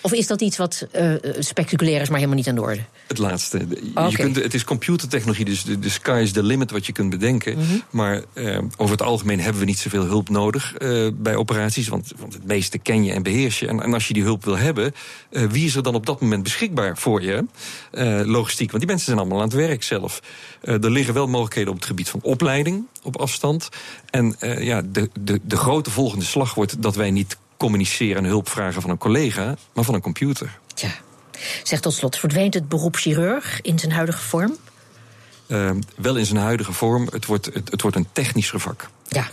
Of 0.00 0.12
is 0.12 0.26
dat 0.26 0.40
iets 0.40 0.56
wat 0.56 0.86
uh, 0.96 1.14
spectaculair 1.38 2.00
is, 2.00 2.08
maar 2.08 2.16
helemaal 2.16 2.38
niet 2.38 2.48
aan 2.48 2.54
de 2.54 2.60
orde? 2.60 2.80
Het 3.06 3.18
laatste. 3.18 3.66
Okay. 3.90 4.10
Je 4.10 4.16
kunt, 4.16 4.36
het 4.36 4.54
is 4.54 4.64
computertechnologie, 4.64 5.44
dus 5.44 5.62
de, 5.62 5.78
de 5.78 5.88
sky 5.88 6.20
is 6.22 6.32
the 6.32 6.42
limit 6.42 6.70
wat 6.70 6.86
je 6.86 6.92
kunt 6.92 7.10
bedenken. 7.10 7.56
Mm 7.56 7.64
-hmm. 7.64 7.82
Maar 7.90 8.22
uh, 8.34 8.58
over 8.76 8.92
het 8.92 9.02
algemeen 9.02 9.40
hebben 9.40 9.60
we 9.60 9.66
niet 9.66 9.78
zoveel 9.78 10.04
hulp 10.04 10.28
nodig 10.28 10.74
uh, 10.78 11.08
bij 11.14 11.36
operaties. 11.36 11.88
Want, 11.88 12.12
want 12.18 12.32
het 12.32 12.46
meeste 12.46 12.78
ken 12.78 13.04
je 13.04 13.12
en 13.12 13.22
beheers 13.22 13.58
je. 13.58 13.66
En, 13.66 13.82
en 13.82 13.94
als 13.94 14.08
je 14.08 14.14
die 14.14 14.22
hulp 14.22 14.44
wil 14.44 14.56
hebben, 14.56 14.94
wie 15.30 15.66
is 15.66 15.76
er 15.76 15.82
dan 15.82 15.94
op 15.94 16.06
dat 16.06 16.20
moment 16.20 16.42
beschikbaar 16.42 16.96
voor 16.96 17.22
je? 17.22 17.44
logistiek, 18.24 18.70
want 18.70 18.78
die 18.78 18.86
mensen 18.86 19.06
zijn 19.06 19.18
allemaal 19.18 19.38
aan 19.38 19.48
het 19.48 19.56
werk 19.56 19.82
zelf. 19.82 20.22
er 20.60 20.90
liggen 20.90 21.14
wel 21.14 21.26
mogelijkheden 21.26 21.70
op 21.70 21.76
het 21.76 21.86
gebied 21.86 22.08
van 22.08 22.20
opleiding 22.22 22.86
op 23.02 23.16
afstand. 23.16 23.68
En 24.10 24.36
ja, 24.58 24.82
de, 24.82 25.10
de, 25.20 25.40
de 25.42 25.56
grote 25.56 25.90
volgende 25.90 26.24
slag 26.24 26.54
wordt 26.54 26.82
dat 26.82 26.96
wij 26.96 27.10
niet 27.10 27.36
communiceren 27.58 28.24
en 28.24 28.28
hulp 28.28 28.48
vragen 28.48 28.82
van 28.82 28.90
een 28.90 28.98
collega, 28.98 29.56
maar 29.72 29.84
van 29.84 29.94
een 29.94 30.00
computer. 30.00 30.58
Ja. 30.74 30.90
Zeg 31.62 31.80
tot 31.80 31.92
slot, 31.92 32.18
verdwijnt 32.18 32.54
het 32.54 32.68
beroep 32.68 32.96
chirurg 32.96 33.60
in 33.60 33.78
zijn 33.78 33.92
huidige 33.92 34.22
vorm? 34.22 34.56
Uh, 35.46 35.70
wel 35.96 36.16
in 36.16 36.26
zijn 36.26 36.38
huidige 36.38 36.72
vorm. 36.72 37.08
Het 37.10 37.26
wordt, 37.26 37.46
het, 37.46 37.70
het 37.70 37.82
wordt 37.82 37.96
een 37.96 38.08
technischer 38.12 38.60
vak. 38.60 38.88
Ja. 39.08 39.28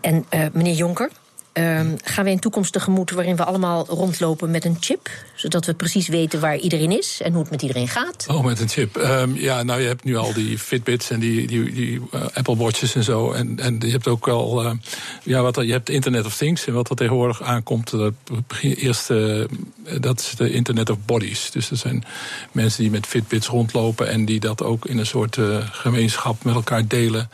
En 0.00 0.26
uh, 0.34 0.46
meneer 0.52 0.74
Jonker, 0.74 1.10
uh, 1.58 1.80
gaan 2.02 2.24
wij 2.24 2.32
een 2.32 2.38
toekomst 2.38 2.72
tegemoet 2.72 3.10
waarin 3.10 3.36
we 3.36 3.44
allemaal 3.44 3.86
rondlopen 3.86 4.50
met 4.50 4.64
een 4.64 4.76
chip? 4.80 5.10
Zodat 5.34 5.66
we 5.66 5.74
precies 5.74 6.08
weten 6.08 6.40
waar 6.40 6.56
iedereen 6.56 6.98
is 6.98 7.20
en 7.22 7.32
hoe 7.32 7.40
het 7.40 7.50
met 7.50 7.62
iedereen 7.62 7.88
gaat? 7.88 8.26
Oh, 8.28 8.44
met 8.44 8.60
een 8.60 8.68
chip. 8.68 8.96
Um, 8.96 9.36
ja, 9.36 9.62
nou, 9.62 9.80
je 9.80 9.86
hebt 9.86 10.04
nu 10.04 10.16
al 10.16 10.32
die 10.32 10.58
Fitbits 10.58 11.10
en 11.10 11.20
die, 11.20 11.46
die, 11.46 11.72
die 11.72 12.00
uh, 12.14 12.22
Apple 12.34 12.56
Watches 12.56 12.94
en 12.94 13.04
zo. 13.04 13.32
En, 13.32 13.58
en 13.58 13.76
je 13.80 13.90
hebt 13.90 14.08
ook 14.08 14.28
al, 14.28 14.64
uh, 14.64 14.72
ja, 15.22 15.42
wat, 15.42 15.54
je 15.54 15.72
hebt 15.72 15.90
Internet 15.90 16.26
of 16.26 16.36
Things. 16.36 16.66
En 16.66 16.72
wat 16.72 16.90
er 16.90 16.96
tegenwoordig 16.96 17.42
aankomt, 17.42 17.90
dat, 17.90 18.12
eerst, 18.60 19.10
uh, 19.10 19.44
dat 20.00 20.20
is 20.20 20.34
de 20.36 20.50
Internet 20.50 20.90
of 20.90 20.96
Bodies. 21.06 21.50
Dus 21.50 21.70
er 21.70 21.76
zijn 21.76 22.04
mensen 22.52 22.82
die 22.82 22.90
met 22.90 23.06
Fitbits 23.06 23.46
rondlopen 23.46 24.08
en 24.08 24.24
die 24.24 24.40
dat 24.40 24.62
ook 24.62 24.86
in 24.86 24.98
een 24.98 25.06
soort 25.06 25.38
gemeenschap 25.70 26.44
met 26.44 26.54
elkaar 26.54 26.86
delen. 26.86 27.30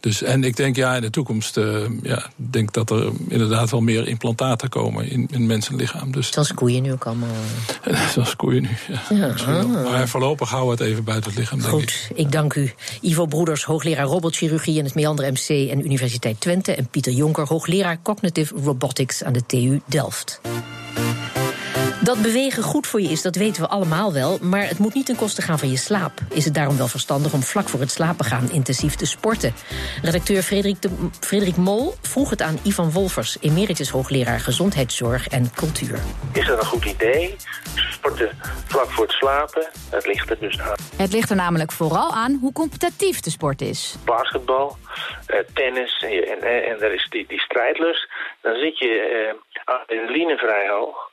Dus, 0.00 0.22
en 0.22 0.44
ik 0.44 0.56
denk, 0.56 0.76
ja, 0.76 0.94
in 0.94 1.00
de 1.00 1.10
toekomst 1.10 1.56
uh, 1.56 1.84
ja, 2.02 2.26
denk 2.36 2.72
dat 2.72 2.90
er 2.90 3.12
inderdaad 3.28 3.70
wel 3.70 3.80
meer 3.80 4.08
implantaten 4.08 4.68
komen 4.68 5.10
in, 5.10 5.28
in 5.30 5.46
mensenlichaam. 5.46 6.12
Dus, 6.12 6.32
Zoals 6.32 6.54
koeien 6.54 6.82
nu 6.82 6.92
ook 6.92 7.06
allemaal. 7.06 7.28
Zoals 8.12 8.36
koeien 8.36 8.62
nu, 8.62 8.68
ja. 8.88 9.16
ja 9.16 9.34
ah. 9.46 9.82
Maar 9.84 10.08
voorlopig 10.08 10.50
houden 10.50 10.76
we 10.76 10.82
het 10.82 10.92
even 10.92 11.04
buiten 11.04 11.30
het 11.30 11.38
lichaam, 11.38 11.60
Goed, 11.60 11.70
denk 11.70 11.90
ik. 11.90 12.26
ik 12.26 12.32
dank 12.32 12.54
u. 12.54 12.72
Ivo 13.00 13.26
Broeders, 13.26 13.64
hoogleraar 13.64 14.06
robotchirurgie 14.06 14.78
aan 14.78 14.84
het 14.84 14.94
Meander 14.94 15.32
MC 15.32 15.70
en 15.70 15.84
Universiteit 15.84 16.40
Twente. 16.40 16.74
En 16.74 16.86
Pieter 16.86 17.12
Jonker, 17.12 17.46
hoogleraar 17.46 17.98
cognitive 18.02 18.54
robotics 18.64 19.24
aan 19.24 19.32
de 19.32 19.46
TU 19.46 19.80
Delft. 19.86 20.40
Dat 22.08 22.22
bewegen 22.22 22.62
goed 22.62 22.86
voor 22.86 23.00
je 23.00 23.08
is, 23.08 23.22
dat 23.22 23.36
weten 23.36 23.62
we 23.62 23.68
allemaal 23.68 24.12
wel. 24.12 24.38
Maar 24.42 24.68
het 24.68 24.78
moet 24.78 24.94
niet 24.94 25.06
ten 25.06 25.16
koste 25.16 25.42
gaan 25.42 25.58
van 25.58 25.70
je 25.70 25.76
slaap. 25.76 26.12
Is 26.30 26.44
het 26.44 26.54
daarom 26.54 26.76
wel 26.76 26.88
verstandig 26.88 27.32
om 27.32 27.42
vlak 27.42 27.68
voor 27.68 27.80
het 27.80 27.90
slapen 27.90 28.24
gaan 28.24 28.50
intensief 28.50 28.94
te 28.94 29.06
sporten? 29.06 29.54
Redacteur 30.02 30.42
Frederik, 30.42 30.82
de, 30.82 30.90
Frederik 31.20 31.56
Mol 31.56 31.94
vroeg 32.02 32.30
het 32.30 32.42
aan 32.42 32.58
Ivan 32.64 32.90
Wolfers, 32.90 33.36
emeritus 33.40 33.90
hoogleraar 33.90 34.40
gezondheidszorg 34.40 35.28
en 35.28 35.50
cultuur. 35.54 35.98
Is 36.32 36.46
dat 36.46 36.58
een 36.58 36.66
goed 36.66 36.84
idee? 36.84 37.36
Sporten 37.90 38.30
vlak 38.66 38.90
voor 38.90 39.04
het 39.04 39.12
slapen? 39.12 39.68
Het 39.90 40.06
ligt 40.06 40.30
er 40.30 40.38
dus 40.40 40.60
aan. 40.60 40.76
Het 40.96 41.12
ligt 41.12 41.30
er 41.30 41.36
namelijk 41.36 41.72
vooral 41.72 42.12
aan 42.12 42.38
hoe 42.40 42.52
competitief 42.52 43.20
de 43.20 43.30
sport 43.30 43.60
is. 43.60 43.96
Basketbal, 44.04 44.76
uh, 45.28 45.38
tennis 45.54 46.02
en, 46.02 46.42
en, 46.42 46.64
en 46.64 46.82
er 46.82 46.94
is 46.94 47.06
die, 47.10 47.24
die 47.28 47.40
strijdlust. 47.40 48.08
Dan 48.40 48.54
zit 48.54 48.78
je 48.78 49.32
uh, 49.34 49.74
adrenaline 49.74 50.36
vrij 50.36 50.68
hoog. 50.68 51.07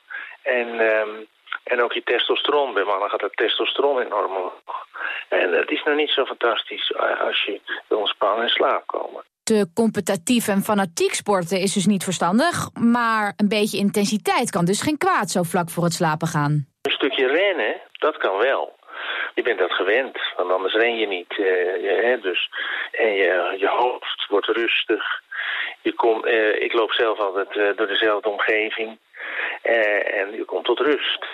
En, 0.46 0.68
um, 0.80 1.26
en 1.64 1.82
ook 1.82 1.92
je 1.92 2.02
testosteron. 2.02 2.74
Bij 2.74 2.84
mannen 2.84 3.10
gaat 3.10 3.20
het 3.20 3.36
testosteron 3.36 4.00
enorm 4.00 4.36
omhoog. 4.36 4.86
En 5.28 5.52
het 5.52 5.70
is 5.70 5.82
nou 5.82 5.96
niet 5.96 6.10
zo 6.10 6.24
fantastisch 6.24 6.94
als 7.20 7.42
je 7.44 7.60
wil 7.88 7.98
ontspannen 7.98 8.42
en 8.42 8.50
slaap 8.50 8.86
komen. 8.86 9.24
Te 9.42 9.66
competitief 9.74 10.48
en 10.48 10.62
fanatiek 10.62 11.14
sporten 11.14 11.60
is 11.60 11.72
dus 11.72 11.86
niet 11.86 12.04
verstandig. 12.04 12.70
Maar 12.74 13.32
een 13.36 13.48
beetje 13.48 13.78
intensiteit 13.78 14.50
kan 14.50 14.64
dus 14.64 14.82
geen 14.82 14.98
kwaad 14.98 15.30
zo 15.30 15.42
vlak 15.42 15.70
voor 15.70 15.84
het 15.84 15.92
slapen 15.92 16.28
gaan. 16.28 16.66
Een 16.82 16.90
stukje 16.90 17.26
rennen, 17.26 17.80
dat 17.92 18.16
kan 18.16 18.36
wel. 18.36 18.76
je 19.34 19.42
bent 19.42 19.58
dat 19.58 19.72
gewend, 19.72 20.18
want 20.36 20.50
anders 20.52 20.74
ren 20.74 20.96
je 20.96 21.06
niet. 21.06 21.34
Je, 21.36 22.00
hè, 22.02 22.20
dus, 22.20 22.50
en 22.92 23.12
je, 23.12 23.54
je 23.58 23.68
hoofd 23.68 24.26
wordt 24.28 24.46
rustig. 24.46 25.04
Je 25.82 25.92
komt, 25.92 26.26
uh, 26.26 26.60
ik 26.60 26.72
loop 26.72 26.92
zelf 26.92 27.18
altijd 27.18 27.56
uh, 27.56 27.76
door 27.76 27.86
dezelfde 27.86 28.28
omgeving. 28.28 28.98
En 29.62 30.32
je 30.32 30.44
komt 30.46 30.64
tot 30.64 30.78
rust. 30.78 31.26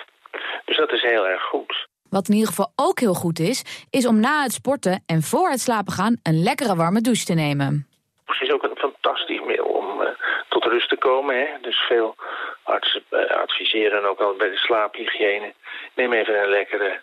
Dus 0.65 0.77
dat 0.77 0.91
is 0.91 1.01
heel 1.01 1.27
erg 1.27 1.43
goed. 1.43 1.87
Wat 2.09 2.27
in 2.27 2.33
ieder 2.33 2.49
geval 2.49 2.71
ook 2.75 2.99
heel 2.99 3.13
goed 3.13 3.39
is, 3.39 3.87
is 3.89 4.07
om 4.07 4.19
na 4.19 4.43
het 4.43 4.51
sporten 4.51 5.03
en 5.05 5.21
voor 5.21 5.49
het 5.49 5.59
slapen 5.59 5.93
gaan 5.93 6.19
een 6.23 6.43
lekkere 6.43 6.75
warme 6.75 7.01
douche 7.01 7.25
te 7.25 7.33
nemen. 7.33 7.87
Het 8.25 8.41
is 8.41 8.51
ook 8.51 8.63
een 8.63 8.77
fantastisch 8.77 9.41
middel 9.45 9.65
om 9.65 10.01
uh, 10.01 10.07
tot 10.49 10.63
rust 10.63 10.89
te 10.89 10.97
komen. 10.97 11.35
Hè? 11.35 11.47
Dus 11.61 11.77
veel 11.77 12.15
artsen 12.63 13.03
uh, 13.11 13.19
adviseren 13.29 14.05
ook 14.05 14.19
al 14.19 14.35
bij 14.35 14.49
de 14.49 14.57
slaaphygiëne. 14.57 15.53
Neem 15.95 16.13
even 16.13 16.43
een 16.43 16.49
lekkere 16.49 16.99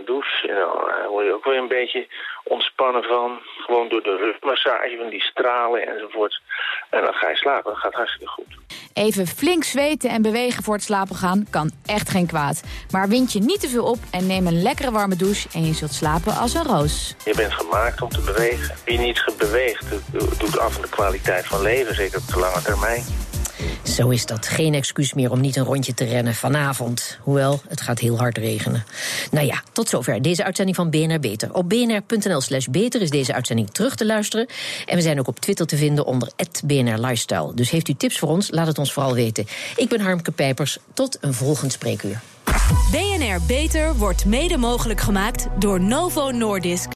warme 0.00 0.06
douche. 0.06 0.48
En 0.48 0.54
dan 0.54 1.10
word 1.10 1.26
je 1.26 1.32
ook 1.32 1.44
weer 1.44 1.58
een 1.58 1.68
beetje 1.68 2.06
ontspannen 2.44 3.02
van. 3.02 3.40
Gewoon 3.56 3.88
door 3.88 4.02
de 4.02 4.16
rugmassage 4.16 4.96
van 5.00 5.10
die 5.10 5.22
stralen 5.22 5.86
enzovoort. 5.86 6.40
En 6.90 7.02
dan 7.02 7.12
ga 7.14 7.28
je 7.28 7.36
slapen. 7.36 7.70
Dat 7.72 7.80
gaat 7.80 7.94
hartstikke 7.94 8.32
goed. 8.32 8.46
Even 8.94 9.26
flink 9.26 9.64
zweten 9.64 10.10
en 10.10 10.22
bewegen 10.22 10.62
voor 10.62 10.74
het 10.74 10.82
slapen 10.82 11.16
gaan 11.16 11.46
kan 11.50 11.70
echt 11.86 12.10
geen 12.10 12.26
kwaad. 12.26 12.62
Maar 12.90 13.08
wind 13.08 13.32
je 13.32 13.40
niet 13.40 13.60
te 13.60 13.68
veel 13.68 13.84
op 13.84 13.98
en 14.10 14.26
neem 14.26 14.46
een 14.46 14.62
lekkere 14.62 14.90
warme 14.90 15.16
douche... 15.16 15.48
en 15.52 15.66
je 15.66 15.72
zult 15.72 15.92
slapen 15.92 16.32
als 16.32 16.54
een 16.54 16.64
roos. 16.64 17.14
Je 17.24 17.34
bent 17.36 17.52
gemaakt 17.52 18.02
om 18.02 18.08
te 18.08 18.20
bewegen. 18.20 18.74
Wie 18.84 18.98
niet 18.98 19.24
beweegt, 19.38 19.86
doet 20.38 20.58
af 20.58 20.72
van 20.72 20.82
de 20.82 20.88
kwaliteit 20.88 21.46
van 21.46 21.62
leven. 21.62 21.94
Zeker 21.94 22.18
op 22.18 22.26
de 22.26 22.38
lange 22.38 22.62
termijn. 22.62 23.29
Zo 23.82 24.08
is 24.08 24.26
dat. 24.26 24.46
Geen 24.46 24.74
excuus 24.74 25.14
meer 25.14 25.30
om 25.30 25.40
niet 25.40 25.56
een 25.56 25.64
rondje 25.64 25.94
te 25.94 26.04
rennen 26.04 26.34
vanavond. 26.34 27.18
Hoewel, 27.20 27.60
het 27.68 27.80
gaat 27.80 27.98
heel 27.98 28.18
hard 28.18 28.38
regenen. 28.38 28.84
Nou 29.30 29.46
ja, 29.46 29.62
tot 29.72 29.88
zover 29.88 30.22
deze 30.22 30.44
uitzending 30.44 30.76
van 30.76 30.90
BNR 30.90 31.20
Beter. 31.20 31.54
Op 31.54 31.68
bnr.nl 31.68 32.40
slash 32.40 32.66
beter 32.66 33.00
is 33.02 33.10
deze 33.10 33.34
uitzending 33.34 33.70
terug 33.70 33.94
te 33.94 34.06
luisteren. 34.06 34.46
En 34.86 34.96
we 34.96 35.02
zijn 35.02 35.18
ook 35.18 35.28
op 35.28 35.40
Twitter 35.40 35.66
te 35.66 35.76
vinden 35.76 36.06
onder 36.06 36.28
BNR 36.64 36.98
Lifestyle. 36.98 37.54
Dus 37.54 37.70
heeft 37.70 37.88
u 37.88 37.94
tips 37.94 38.18
voor 38.18 38.28
ons, 38.28 38.50
laat 38.50 38.66
het 38.66 38.78
ons 38.78 38.92
vooral 38.92 39.14
weten. 39.14 39.46
Ik 39.76 39.88
ben 39.88 40.00
Harmke 40.00 40.30
Pijpers. 40.30 40.78
Tot 40.94 41.18
een 41.20 41.34
volgend 41.34 41.72
spreekuur. 41.72 42.20
BNR 42.90 43.40
Beter 43.46 43.96
wordt 43.96 44.24
mede 44.24 44.56
mogelijk 44.56 45.00
gemaakt 45.00 45.46
door 45.58 45.80
Novo 45.80 46.30
Nordisk. 46.30 46.88